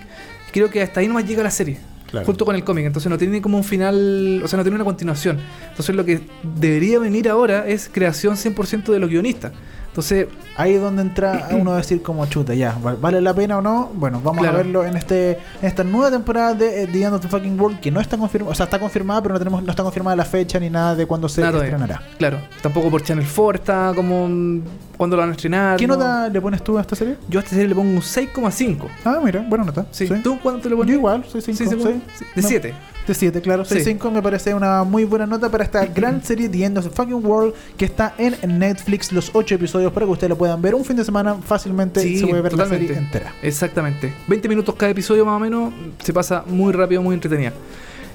[0.53, 1.79] Creo que hasta ahí nomás llega la serie.
[2.11, 2.27] Claro.
[2.27, 2.85] Junto con el cómic.
[2.85, 4.43] Entonces no tiene como un final.
[4.45, 5.39] O sea, no tiene una continuación.
[5.71, 9.53] Entonces lo que debería venir ahora es creación 100% de los guionistas.
[9.93, 13.57] Entonces, Ahí es donde entra uno a decir como chuta, ya, ¿val- ¿vale la pena
[13.57, 13.91] o no?
[13.95, 14.59] Bueno, vamos Claro.
[14.59, 15.31] a verlo en este
[15.63, 18.19] en esta nueva temporada de eh, The End of the Fucking World, que no está
[18.19, 20.95] confirmada, o sea, está confirmada, pero no tenemos no está confirmada la fecha ni nada
[20.95, 22.03] de cuándo se nada estrenará.
[22.19, 22.37] Claro.
[22.61, 24.29] Tampoco por Channel 4 está como.
[24.29, 24.61] mm,
[24.99, 25.79] ¿Cuándo lo van a estrenar?
[25.79, 25.95] ¿Qué no.
[25.95, 27.17] nota le pones tú a esta serie?
[27.31, 28.89] Yo a esta serie le pongo un 6,5.
[29.07, 29.87] Ah, mira, buena nota.
[29.91, 30.07] Sí.
[30.23, 30.93] ¿Tú cuánto le pones?
[30.93, 31.57] Yo igual, soy 5.
[31.59, 32.25] Sí, sí, sí.
[32.37, 32.75] De 7.
[33.07, 33.65] De 7, claro.
[33.65, 33.75] Sí.
[33.75, 36.91] 6.5 me parece una muy buena nota para esta gran serie The End of the
[36.91, 40.75] Fucking World que está en Netflix, los 8 episodios para que ustedes lo puedan ver
[40.77, 42.87] un fin de semana fácilmente Sí, se puede ver la totalmente.
[42.95, 43.35] serie entera.
[43.43, 44.13] Exactamente.
[44.29, 45.73] 20 minutos cada episodio más o menos.
[46.03, 47.53] Se pasa muy rápido, muy entretenida.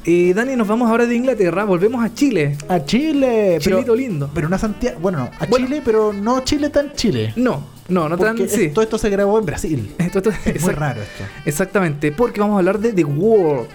[0.05, 1.65] Eh, Dani, nos vamos ahora de Inglaterra.
[1.65, 2.55] Volvemos a Chile.
[2.69, 4.29] A Chile, Chilito pero, lindo.
[4.33, 5.67] pero no a Santiago, bueno, no, a Bueno.
[5.67, 7.33] Chile, pero no Chile tan Chile.
[7.35, 8.37] No, no, no tan...
[8.47, 8.69] Sí.
[8.69, 9.95] todo esto se grabó en Brasil.
[9.99, 11.23] Esto- esto- Es muy raro esto.
[11.45, 13.67] Exactamente, porque vamos a hablar de The Wall.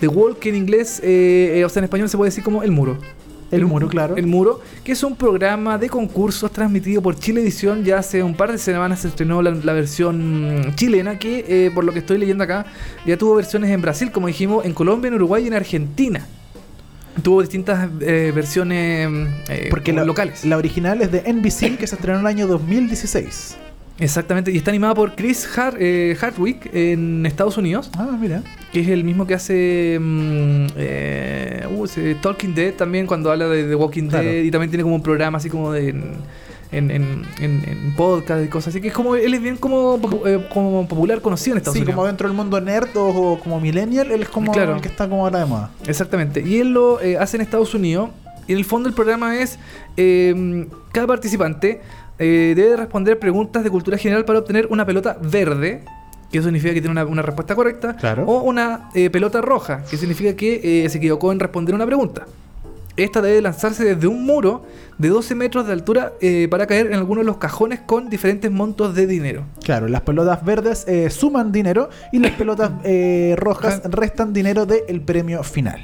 [0.00, 2.62] The Wall, que en inglés, eh, eh, o sea, en español se puede decir como
[2.62, 2.98] El Muro.
[3.50, 4.16] El Muro, claro.
[4.16, 7.84] El Muro, que es un programa de concursos transmitido por Chilevisión.
[7.84, 11.84] Ya hace un par de semanas se estrenó la, la versión chilena, que eh, por
[11.84, 12.66] lo que estoy leyendo acá,
[13.04, 16.26] ya tuvo versiones en Brasil, como dijimos, en Colombia, en Uruguay y en Argentina.
[17.24, 19.08] Tuvo distintas eh, versiones
[19.48, 20.44] eh, Porque la, locales.
[20.44, 23.56] la original es de NBC que se estrenó en el año 2016.
[24.00, 27.90] Exactamente, y está animada por Chris Har- eh, Hardwick en Estados Unidos.
[27.98, 28.42] Ah, mira.
[28.72, 31.86] que es el mismo que hace mm, eh, uh,
[32.22, 34.24] Talking Dead también cuando habla de The Walking Claro.
[34.28, 35.88] Dead y también tiene como un programa así como de
[36.72, 40.46] en, en, en- podcast y cosas así que es como él es bien como, eh,
[40.54, 43.60] como popular conocido en Estados Sí, Unidos como dentro del mundo nerd o, o como
[43.60, 44.76] millennial, él es como Claro.
[44.76, 45.70] el que está como ahora de moda.
[45.86, 48.10] exactamente y él lo eh, hace en Estados Unidos
[48.46, 49.58] Y en el fondo el programa es,
[49.96, 51.80] eh, cada participante
[52.20, 55.82] eh, debe responder preguntas de cultura general para obtener una pelota verde,
[56.30, 58.24] que eso significa que tiene una, una respuesta correcta, Claro.
[58.26, 62.26] o una eh, pelota roja, que significa que eh, se equivocó en responder una pregunta.
[62.96, 64.62] Esta debe lanzarse desde un muro
[64.98, 68.50] de 12 metros de altura eh, para caer en alguno de los cajones con diferentes
[68.50, 69.44] montos de dinero.
[69.64, 75.00] Claro, las pelotas verdes eh, suman dinero y las pelotas eh, rojas restan dinero del
[75.00, 75.80] premio final.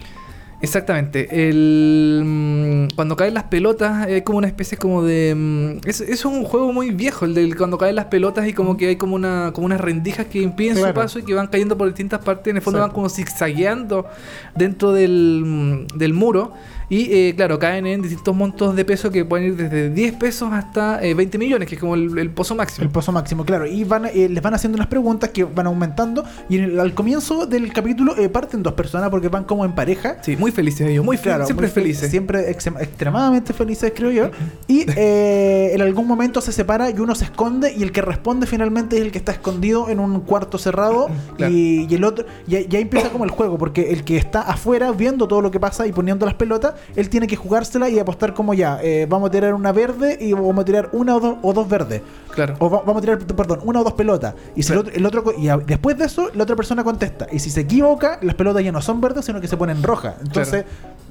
[0.61, 1.49] Exactamente.
[1.49, 5.35] El, mm, cuando caen las pelotas es como una especie como de...
[5.37, 8.77] mm, Es, es un juego muy viejo, el del cuando caen las pelotas y como
[8.77, 10.95] que hay como una como unas rendijas que impiden Claro.
[10.95, 12.51] su paso y que van cayendo por distintas partes.
[12.51, 14.07] En el fondo van como zigzagueando
[14.55, 16.55] dentro del, mm, del muro.
[16.89, 20.53] Y eh, claro, caen en distintos montos de peso que pueden ir desde 10 pesos
[20.53, 22.85] hasta eh, 20 millones, que es como el, el pozo máximo.
[22.85, 23.67] El pozo máximo, claro.
[23.67, 26.25] Y van, eh, les van haciendo unas preguntas que van aumentando.
[26.49, 29.75] Y en el- al comienzo del capítulo eh, parten dos personas porque van como en
[29.75, 30.19] pareja.
[30.23, 32.11] Sí, muy felices ellos, muy, Claro, siempre muy fe- felices.
[32.11, 34.31] Siempre ex- extremadamente felices, creo yo.
[34.69, 38.47] Y eh, en algún momento se separa y uno se esconde y el que responde
[38.47, 41.53] finalmente es el que está escondido en un cuarto cerrado Claro.
[41.53, 42.27] y, y el otro...
[42.47, 45.51] Y, y ahí empieza como el juego, porque el que está afuera viendo todo lo
[45.51, 49.07] que pasa y poniendo las pelotas, él tiene que jugársela y apostar como ya, eh,
[49.09, 52.03] vamos a tirar una verde y vamos a tirar una o dos, o dos verdes.
[52.35, 52.55] Claro.
[52.59, 54.35] O va- vamos a tirar, perdón, una o dos pelotas.
[54.55, 54.89] Y si Claro.
[54.93, 57.27] el otro, el otro y a- después de eso, la otra persona contesta.
[57.33, 60.17] Y si se equivoca, las pelotas ya no son verdes, sino que se ponen rojas.
[60.21, 60.65] Entonces,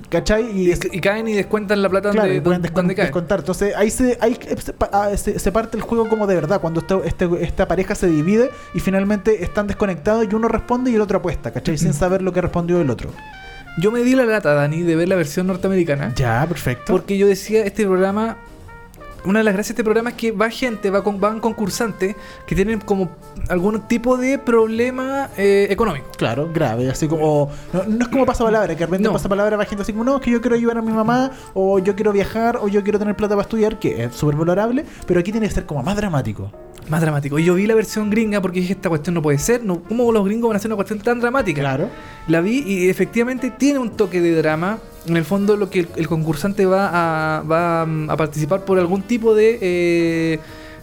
[0.09, 0.43] ¿cachai?
[0.55, 3.07] Y, Y, es- y caen y descuentan la plata claro, donde, donde, donde caen.
[3.07, 3.39] descontar.
[3.39, 6.61] Entonces, ahí se, ahí se, pa- ah, se- se parte el juego como de verdad.
[6.61, 10.95] Cuando este, este- esta pareja se divide y finalmente están desconectados y uno responde y
[10.95, 11.77] el otro apuesta, ¿cachai?
[11.77, 13.09] Sin saber lo que respondió el otro.
[13.77, 16.13] Yo me di la lata, Dani, de ver la versión norteamericana.
[16.15, 16.93] Ya, perfecto.
[16.93, 18.37] Porque yo decía, este programa,
[19.25, 22.15] una de las gracias de este programa es que va gente, va con, van concursantes
[22.47, 23.09] que tienen como
[23.49, 26.07] algún tipo de problema eh, económico.
[26.17, 27.51] Claro, grave, así como.
[27.73, 29.13] No, no es como pasapalabra, que de repente No.
[29.13, 31.79] pasapalabra va gente así como, no, es que yo quiero ayudar a mi mamá, o
[31.79, 35.19] yo quiero viajar, o yo quiero tener plata para estudiar, que es súper valorable, pero
[35.19, 36.49] aquí tiene que ser como más dramático.
[36.89, 37.39] Más dramático.
[37.39, 39.63] Y yo vi la versión gringa porque dije, esta cuestión no puede ser.
[39.63, 41.61] No, ¿Cómo los gringos van a hacer una cuestión tan dramática?
[41.61, 41.89] Claro.
[42.27, 44.77] La vi y efectivamente tiene un toque de drama.
[45.07, 48.77] En el fondo lo que el, el concursante va a, va mm, a participar por
[48.79, 49.57] algún tipo de...
[49.61, 50.39] eh,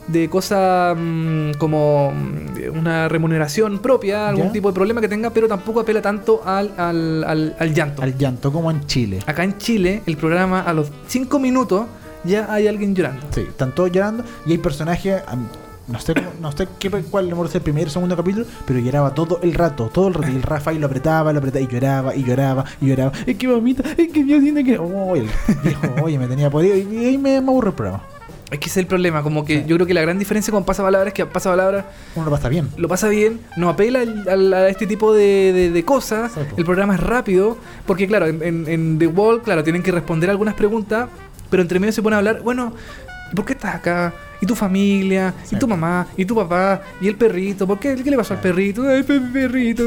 [0.08, 4.52] de cosa mm, como mm, una remuneración propia, algún Ya.
[4.52, 8.02] tipo de problema que tenga, pero tampoco apela tanto al, al, al- al llanto.
[8.02, 9.20] Al llanto, como en Chile.
[9.26, 11.86] Acá en Chile, el programa a los 5 minutos
[12.24, 13.24] ya hay alguien llorando.
[13.30, 15.22] Sí, están todos llorando y hay personajes.
[15.88, 19.14] No sé, cómo- no sé qué, cuál es el primer o segundo capítulo, pero lloraba
[19.14, 20.30] todo el rato, todo el rato.
[20.30, 23.12] Y el Rafael lo apretaba, lo apretaba y lloraba, y lloraba, y lloraba.
[23.26, 24.78] Es que mamita, es que yo siento que.
[24.78, 25.28] Oh, el
[25.64, 26.76] viejo, oye, me tenía podido.
[26.76, 28.02] Y ahí me, me aburre el programa.
[28.50, 29.64] Es que ese es el problema, como que Sí.
[29.66, 32.68] yo creo que la gran diferencia con Pasapalabra es que Pasapalabra Uno lo pasa bien.
[32.76, 36.94] lo pasa bien, no apela al- a este tipo de, de- de cosas, el programa
[36.96, 37.56] es rápido,
[37.86, 41.08] porque claro, en, en- en The Wall, claro, tienen que responder algunas preguntas,
[41.48, 42.74] pero entre medio se pone a hablar, bueno,
[43.34, 44.12] ¿por qué estás acá?
[44.42, 45.32] ¿Y tu familia?
[45.44, 45.54] Sí.
[45.54, 46.06] ¿Y tu mamá?
[46.16, 46.82] ¿Y tu papá?
[47.00, 47.64] ¿Y el perrito?
[47.66, 47.94] ¿Por qué?
[47.94, 48.82] ¿Qué le pasó al perrito?
[48.88, 49.84] Ay, pe- perrito.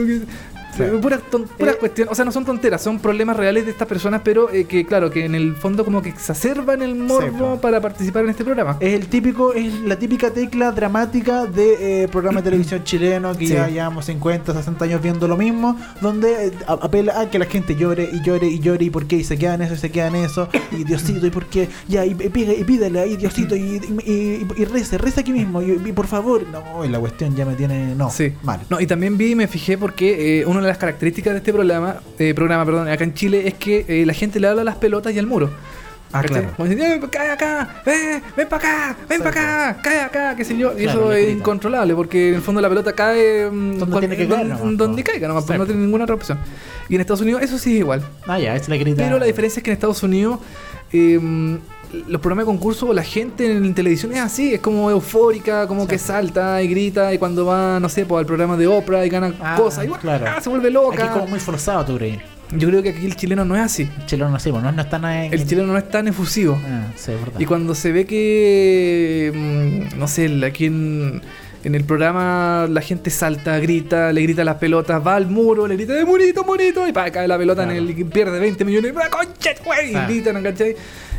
[0.75, 0.83] Sí.
[1.01, 3.87] Puras ton- puras Eh, cuestiones, o sea, no son tonteras, son problemas reales de estas
[3.87, 7.61] personas, pero eh, que claro, que en el fondo como que exacerban el morbo po.
[7.61, 8.77] para participar en este programa.
[8.79, 13.47] Es el típico, es la típica tecla dramática de eh, programa de televisión chileno que
[13.47, 13.53] Sí.
[13.53, 17.75] ya llevamos 50, 60 años viendo lo mismo, donde eh, apela a que la gente
[17.75, 19.91] llore y llore y llore y por qué y se queda en eso y se
[19.91, 23.55] queda en eso y Diosito y por qué ya y, y, y pídele ahí Diosito
[23.55, 27.55] y, y, y, reza, reza aquí mismo y, por favor, no, la cuestión ya me
[27.55, 28.33] tiene, no, Sí.
[28.43, 28.61] mal.
[28.69, 31.53] No, y también vi y me fijé porque eh, una de las características de este
[31.53, 34.65] programa, eh, programa perdón, acá en Chile es que eh, la gente le habla a
[34.65, 35.49] las pelotas y al muro.
[36.11, 36.49] Ah, claro.
[36.55, 40.57] Como "Eh, cae acá, ven, ven para acá, ven para acá, cae acá, qué sé
[40.57, 40.71] yo.
[40.77, 43.99] Y Claro, eso es incontrolable porque en el fondo la pelota cae mm, Donde cual-
[43.99, 45.11] tiene que don- caer nomás, donde po.
[45.11, 46.37] caiga, nomás, Sí, pues no tiene ninguna otra opción.
[46.87, 48.01] Y en Estados Unidos eso sí es igual.
[48.27, 49.03] Ah, ya, es la grita.
[49.03, 50.39] Pero la diferencia es que en Estados Unidos
[50.93, 51.19] eh,
[52.07, 55.87] los programas de concurso, la gente en televisión es así, es como eufórica, como Sí.
[55.89, 59.09] que salta y grita y cuando va, no sé, pues, al programa de Oprah y
[59.09, 60.25] gana Ah, cosas, y claro.
[60.27, 60.41] ¡ah!
[60.41, 61.03] se vuelve Aquí loca.
[61.05, 62.19] es como muy forzado, tú crees.
[62.51, 63.89] Yo creo que aquí el chileno no es así.
[63.99, 66.07] El chileno no sé, pues, no, no está nada en El chileno no es tan
[66.07, 66.59] efusivo.
[66.63, 67.39] Ah, sí, es verdad.
[67.39, 69.31] Y cuando se ve que,
[69.93, 71.21] mm, no sé, aquí en,
[71.63, 75.75] en el programa la gente salta, grita, le grita las pelotas, va al muro, le
[75.75, 76.87] grita, ¡eh, murito, murito!
[76.87, 77.77] Y para cae la pelota Claro.
[77.79, 79.87] en el y pierde 20 millones, ¡ah, concha, güey!
[79.89, 80.07] Y Claro.
[80.07, 80.75] gritan, ¿cachai?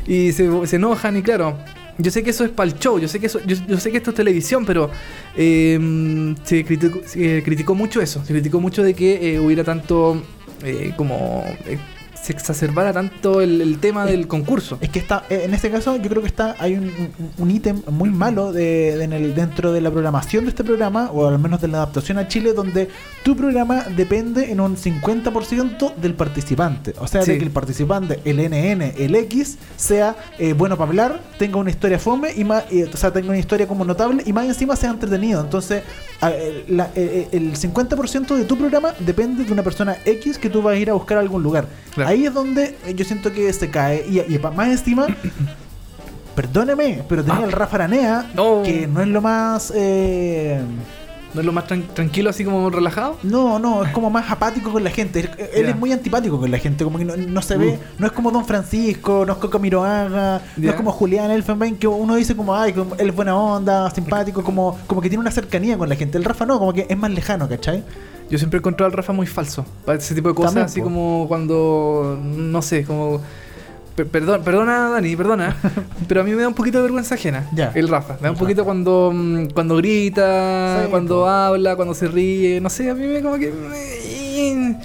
[0.07, 1.57] Y se, se enojan y claro.
[1.99, 3.91] Yo sé que eso es para el show, yo sé que eso, yo, yo sé
[3.91, 4.91] que esto es televisión, pero
[5.35, 10.23] eh, se, criticó, se criticó mucho eso, se criticó mucho de que eh, hubiera tanto
[10.63, 11.79] eh, como eh,
[12.27, 14.79] se exacerbara tanto el, el tema del concurso.
[14.81, 17.51] Es que está, eh, en este caso, yo creo que está, hay un- un un
[17.51, 21.27] ítem muy malo de, de- en el, dentro de la programación de este programa, o
[21.29, 22.89] al menos de la adaptación a Chile, donde
[23.23, 26.95] tu programa depende en un 50% del participante.
[26.99, 31.21] O sea, de que el participante, el NN, el X, sea eh, bueno para hablar,
[31.39, 34.33] tenga una historia fome, y más, eh, o sea, tenga una historia como notable y
[34.33, 35.41] más encima sea entretenido.
[35.41, 35.83] Entonces,
[36.23, 40.63] el, la- eh, el 50% de tu programa depende de una persona X que tú
[40.63, 41.67] vas a ir a buscar a algún lugar.
[41.95, 42.11] Claro.
[42.11, 44.07] Ahí es donde eh, yo siento que se cae.
[44.09, 45.07] Y, y más encima,
[46.35, 48.63] perdóneme, pero tenía el Rafa Aranea, No.
[48.65, 49.73] que no es lo más.
[49.75, 50.61] eh,
[51.37, 53.19] ¿No es lo más tran- tranquilo, así como relajado?
[53.23, 55.31] no, no, es como más apático con la gente.
[55.55, 58.13] Él, es muy antipático con la gente, como que no, no se ve, no es
[58.13, 62.35] como Don Francisco, no es Coco Miroaga, no es como Julián Elfenbein, que uno dice
[62.35, 65.91] como, ay, como él es buena onda, simpático, como, como que tiene una cercanía con
[65.91, 66.17] la gente.
[66.17, 67.85] El Rafa no, como que es más lejano, ¿cachai?
[68.31, 69.65] Yo siempre he encontrado al Rafa muy falso.
[69.85, 70.85] Para ese tipo de cosas, También, así po.
[70.87, 72.19] como cuando.
[72.23, 73.21] No sé, como.
[73.97, 75.57] Per- Perdón, perdona, Dani, perdona.
[76.09, 77.49] pero a mí me da un poquito de vergüenza ajena.
[77.55, 77.73] Ya.
[77.75, 78.15] El Rafa.
[78.21, 82.61] Me da un poquito cuando, mm, cuando grita, Sí, cuando habla, cuando se ríe.
[82.61, 83.53] No sé, a mí me como que.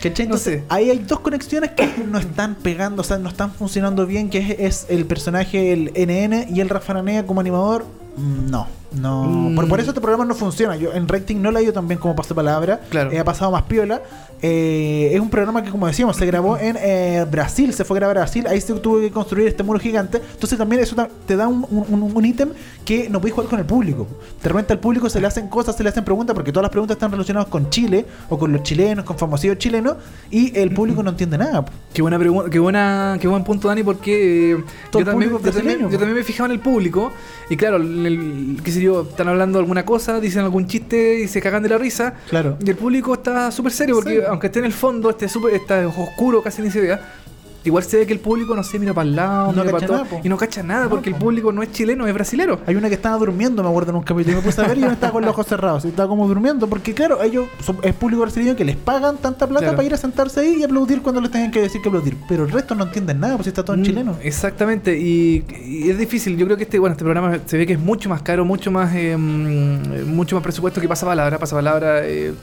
[0.01, 0.25] ¿Cachai?
[0.27, 0.63] No Entonces, sé.
[0.69, 4.39] ahí hay dos conexiones que no están pegando, o sea, no están funcionando bien, que
[4.39, 7.85] es, es el personaje, el NN y el Rafa Aranea como animador.
[8.17, 9.23] Mm, No, no.
[9.23, 9.55] Mm.
[9.55, 10.75] Por, por eso este programa no funciona.
[10.75, 12.79] Yo en rating no le ha ido tan bien como pasó palabra.
[12.89, 13.11] Claro.
[13.11, 14.01] Eh, ha pasado más piola.
[14.43, 17.99] Eh, es un programa que, como decíamos, se grabó en eh, Brasil, se fue a
[17.99, 18.45] grabar a Brasil.
[18.47, 20.17] Ahí se tuvo que construir este muro gigante.
[20.33, 20.95] Entonces también eso
[21.27, 22.49] te da un, un, un- un ítem
[22.83, 24.07] que no puedes jugar con el público.
[24.41, 26.71] De repente al público se le hacen cosas, se le hacen preguntas, porque todas las
[26.71, 29.97] preguntas están relacionadas con Chile o con los chilenos, con famosillos chilenos,
[30.31, 31.63] y el público no entiende nada.
[31.93, 35.41] Qué buena pregunta, qué buena, qué buen punto, Dani, porque eh, yo, también, yo, también,
[35.43, 37.11] brasileño, yo también me he fijado en el público
[37.49, 41.27] y claro, el, el- qué sé yo, están hablando alguna cosa, dicen algún chiste y
[41.27, 42.13] se cagan de la risa.
[42.29, 42.57] Claro.
[42.63, 44.25] Y el público está súper serio porque Sí.
[44.27, 46.99] aunque esté en el fondo, esté súper, está oscuro, casi ni se vea.
[47.63, 49.73] Igual se ve que el público, no sé, mira para el lado, No mira cacha
[49.73, 50.21] para todo, nada, po.
[50.23, 52.59] y no cacha nada No, porque el público no es chileno, es brasilero.
[52.65, 54.33] Hay una que estaba durmiendo, me acuerdo en un capítulo.
[54.33, 55.85] y Me puse a ver y yo estaba con los ojos cerrados.
[55.85, 56.67] Y estaba como durmiendo.
[56.67, 59.75] Porque, claro, ellos son, es público brasileño que les pagan tanta plata Claro.
[59.77, 62.15] para ir a sentarse ahí y aplaudir cuando les tengan que decir que aplaudir.
[62.27, 64.15] Pero el resto no entienden nada, pues está todo en Mm, chileno.
[64.23, 66.35] Exactamente, y, y es difícil.
[66.37, 68.71] Yo creo que este, bueno, este programa se ve que es mucho más caro, mucho
[68.71, 71.99] más, eh, mm, mucho más presupuesto que pasa palabra, pasa palabra.
[72.07, 72.33] eh,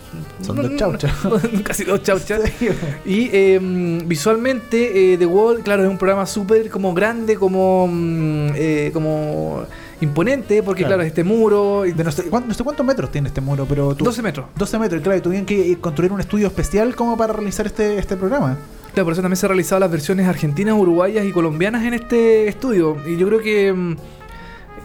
[0.42, 1.12] Son dos chauchas.
[1.64, 2.40] Casi dos chauchas.
[3.04, 3.58] Y eh,
[4.06, 9.62] visualmente, The Wall, claro, es un programa súper como grande, como, mm, eh, como
[10.00, 10.96] imponente, porque Claro.
[10.96, 13.64] claro, es este muro, y De no, sé, no sé cuántos metros tiene este muro,
[13.68, 14.46] pero tú, 12 metros.
[14.56, 17.98] 12 metros, claro, y tuvieron que eh, construir un estudio especial como para realizar este,
[17.98, 18.58] este programa.
[18.92, 22.48] Claro, por eso también se han realizado las versiones argentinas, uruguayas y colombianas en este
[22.48, 22.96] estudio.
[23.06, 23.96] Y yo creo que.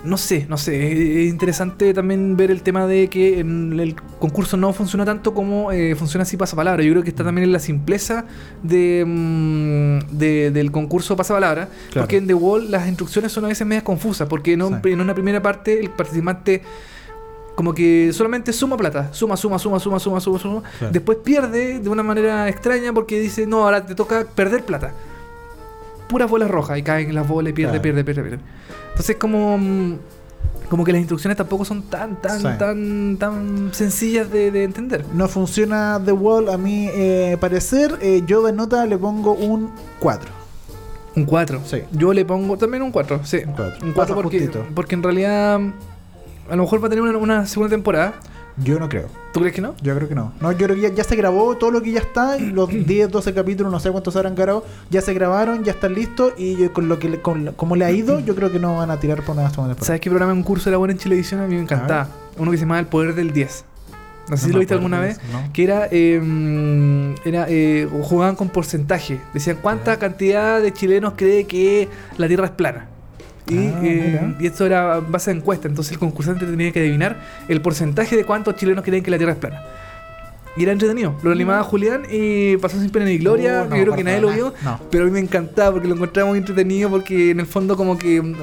[0.04, 0.92] No sé, no sé.
[0.92, 5.34] Es es interesante también ver el tema de que en el concurso no funciona tanto
[5.34, 6.84] como eh, funciona así pasapalabra.
[6.84, 8.26] Yo creo que está también en la simpleza
[8.64, 11.70] de, mm, de- del concurso pasapalabra.
[11.92, 12.02] Claro.
[12.06, 14.28] Porque en The Wall las instrucciones son a veces medias confusas.
[14.28, 14.90] Porque en, un- Sí.
[14.90, 16.62] en una primera parte el participante
[17.56, 20.64] como que solamente suma plata, suma, suma, suma, suma, suma, suma, suma.
[20.80, 20.92] Claro.
[20.92, 24.92] Después pierde de una manera extraña porque dice, no, ahora te toca perder plata.
[26.14, 27.82] Puras bolas rojas y caen las bolas y pierde, Claro.
[27.82, 28.40] pierde, pierde, pierde.
[28.92, 29.96] Entonces como mm,
[30.70, 32.48] como que las instrucciones tampoco son tan, tan, Sí.
[32.60, 35.06] tan, tan sencillas de, de entender.
[35.14, 37.98] No funciona The Wall a mi eh, parecer.
[38.02, 40.30] Eh, yo de nota le pongo un 4.
[41.16, 41.62] Un 4.
[41.66, 41.80] Sí.
[41.92, 43.38] Yo le pongo también un 4, sí.
[43.46, 43.86] Un cuatro.
[43.86, 45.60] Un 4 Pasa porque, porque en realidad
[46.50, 48.14] a lo mejor va a tener una, una segunda temporada.
[48.58, 49.08] Yo no creo.
[49.34, 49.74] ¿Tú crees que no?
[49.82, 50.32] Yo creo que no.
[50.40, 52.38] No, yo creo que ya, ya se grabó todo lo que ya está.
[52.38, 54.64] Los 10, 12 capítulos, no sé cuántos habrán grabado.
[54.92, 56.34] Ya se grabaron, ya están listos.
[56.38, 58.78] Y yo con lo que le- con, como le ha ido, yo creo que no
[58.78, 59.76] van a tirar por nada segunda.
[59.82, 61.42] ¿Sabes qué programa en curso era bueno en Televisión?
[61.42, 62.08] A mí me encantaba.
[62.38, 63.66] Uno que se llamaba El Poder del 10.
[64.30, 65.20] No sé si No lo viste alguna de vez.
[65.34, 65.52] no.
[65.52, 69.20] Que era, eh, era eh, jugaban con porcentaje.
[69.34, 72.88] Decían cuánta cantidad de chilenos cree que la Tierra es plana.
[73.50, 75.68] Y, Ah, eh, y esto era base de encuesta.
[75.68, 77.18] Entonces el concursante tenía que adivinar
[77.48, 79.62] el porcentaje de cuántos chilenos creen que la Tierra es plana.
[80.56, 81.16] Y era entretenido.
[81.24, 83.64] Lo animaba Julián y pasó sin pena ni gloria.
[83.66, 84.54] Uh, no, Yo creo que nadie lo vio.
[84.64, 84.80] No.
[84.92, 87.98] Pero a mí me encantaba porque lo encontraba muy entretenido porque en el fondo como
[87.98, 88.36] que mm,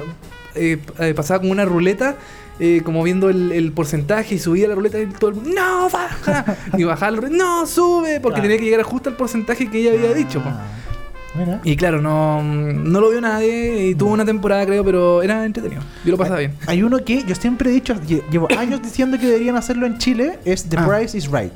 [0.55, 2.17] eh, eh, pasaba como una ruleta,
[2.59, 5.89] eh, como viendo el, el porcentaje y subía la ruleta y todo el mundo, ¡No,
[5.89, 6.57] baja!
[6.77, 8.19] y bajaba la ruleta, ¡No, sube!
[8.19, 8.41] Porque Claro.
[8.43, 10.43] tenía que llegar justo al porcentaje que ella había dicho.
[10.45, 10.65] Ah,
[11.33, 11.61] Mira.
[11.63, 15.81] Y claro, no, no lo vio nadie y tuvo una temporada creo, pero era entretenido.
[16.03, 16.55] Yo lo pasaba bien.
[16.67, 19.97] Hay uno que yo siempre he dicho, lle- llevo años diciendo que deberían hacerlo en
[19.97, 20.87] Chile, es The Ah.
[20.87, 21.53] Price is Right.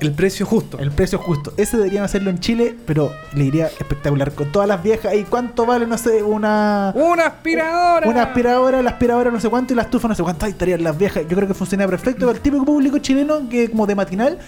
[0.00, 0.78] El precio justo.
[0.78, 1.52] El precio justo.
[1.56, 4.32] Ese deberían hacerlo en Chile, pero le iría espectacular.
[4.32, 5.14] Con todas las viejas.
[5.14, 6.92] ¿Y cuánto vale, no sé, una.
[6.94, 8.06] ¡Una aspiradora!
[8.08, 10.44] Una aspiradora, la aspiradora no sé cuánto y la estufa no sé cuánto.
[10.46, 11.22] Ahí estarían las viejas.
[11.28, 14.38] Yo creo que funciona perfecto para el típico público chileno que como de matinal.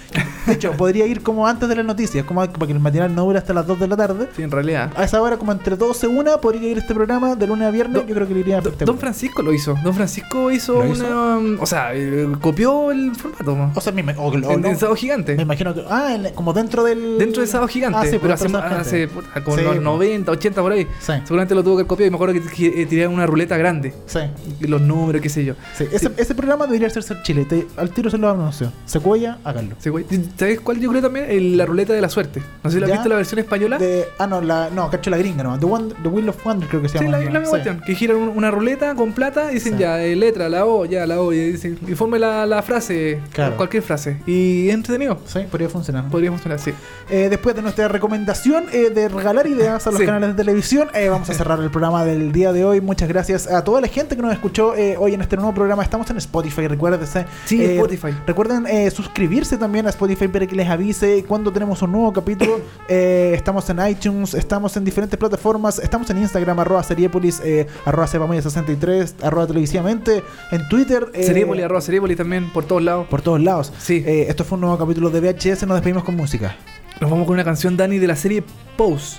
[0.47, 3.25] De hecho, podría ir como antes de las noticias, como para que el matinal no
[3.25, 4.29] dure hasta las 2 de la tarde.
[4.35, 4.93] Sí, en realidad.
[4.97, 7.71] A esa hora, como entre 12 y 1, podría ir este programa de lunes a
[7.71, 8.03] viernes.
[8.07, 8.87] Yo creo que le iría espectacular.
[8.87, 9.75] Don Francisco lo hizo.
[9.83, 11.37] Don Francisco hizo ¿Lo una.
[11.39, 13.71] um, O sea, eh, copió el formato.
[13.75, 15.36] O sea, me, o- o no, Gigante.
[15.37, 15.85] Me imagino que.
[15.89, 17.19] Ah, como dentro del.
[17.19, 17.99] Dentro de Sábado Gigante.
[18.01, 19.81] Ah, sí, pero hace, hace puta, como Sí, los po.
[19.83, 20.87] 90, 80 por ahí.
[21.01, 21.13] Sí.
[21.25, 22.43] Seguramente lo tuvo que copiar y me acuerdo que,
[22.87, 23.95] que, eh, una ruleta grande.
[24.07, 24.21] Sí.
[24.61, 25.55] Los números, qué sé yo.
[25.77, 27.45] Sí, ese, ese programa debería hacerse en Chile.
[27.45, 28.73] Te- al tiro se lo anuncio.
[28.87, 29.77] Secuoya, háganlo.
[29.79, 30.05] Sí, güey.
[30.37, 31.27] ¿Sabes cuál yo creo también?
[31.29, 32.43] El- la ruleta de la suerte.
[32.63, 33.79] No sé si la has visto la versión española.
[33.79, 35.59] De, ah, no, la, no, cacho la gringa, no.
[35.59, 37.19] The, Wonder- The Wheel of Wonder creo que se Sí, llama.
[37.19, 37.51] la, la misma Sí.
[37.51, 37.81] cuestión.
[37.87, 39.81] Que giran un- una ruleta con plata y dicen Sí.
[39.81, 41.33] ya, eh, letra, la O, ya, la O.
[41.33, 43.57] Y, dicen, y forme la, la frase, Claro.
[43.57, 44.19] cualquier frase.
[44.27, 45.19] Y es entretenido.
[45.27, 46.09] Sí, podría funcionar.
[46.09, 46.73] Podría funcionar, sí.
[47.11, 50.07] Eh, después de nuestra recomendación eh, de regalar ideas a los Sí.
[50.07, 52.81] canales de televisión, eh, vamos a cerrar el programa del día de hoy.
[52.81, 55.83] Muchas gracias a toda la gente que nos escuchó hoy en este nuevo programa.
[55.83, 57.27] Estamos en Spotify, recuérdense.
[57.45, 58.09] Sí, Spotify.
[58.27, 62.61] Recuerden suscribirse también a Spotify para que les avise cuando tenemos un nuevo capítulo.
[62.89, 67.41] Estamos en iTunes, estamos en diferentes plataformas, estamos en Instagram, arroba Seriepolis,
[67.85, 71.07] arroba Cepamoya63, arroba televisivamente, en Twitter.
[71.13, 73.07] eh, Seriepoli, arroba Seriepoli también, por todos lados.
[73.09, 73.73] por todos lados.
[73.79, 74.03] Sí.
[74.07, 75.67] Esto fue un nuevo capítulo de VHS.
[75.67, 76.57] Nos despedimos con música.
[77.01, 78.43] Nos vamos con una canción, Dani, de la serie
[78.77, 79.19] Pose.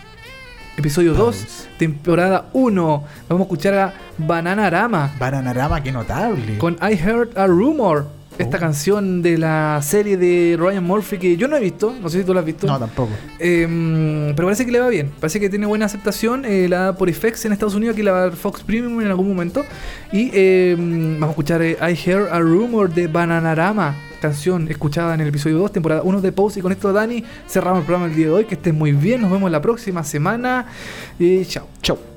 [0.78, 1.70] Episodio 2, Pose.
[1.78, 3.04] temporada 1.
[3.30, 6.58] Vamos a escuchar a Bananarama Bananarama, qué notable.
[6.58, 8.16] con I Heard a Rumor.
[8.38, 8.60] Esta Oh.
[8.60, 12.24] canción de la serie de Ryan Murphy que yo no he visto, no sé si
[12.26, 12.68] tú la has visto.
[12.68, 13.12] No, tampoco.
[13.40, 16.46] Eh, pero parece que le va bien, parece que tiene buena aceptación.
[16.46, 19.02] eh, la da por FX en Estados Unidos, aquí la va a dar Fox Premium
[19.02, 19.64] en algún momento.
[20.12, 25.22] Y eh, vamos a escuchar eh, I Heard a Rumor de Bananarama, canción escuchada en
[25.22, 26.60] el episodio 2, temporada 1 de Pose.
[26.60, 28.46] Y con esto, Dani, cerramos el programa el día de hoy.
[28.46, 30.66] Que estén muy bien, nos vemos la próxima semana.
[31.20, 31.68] Y chao.
[31.82, 32.16] Chau.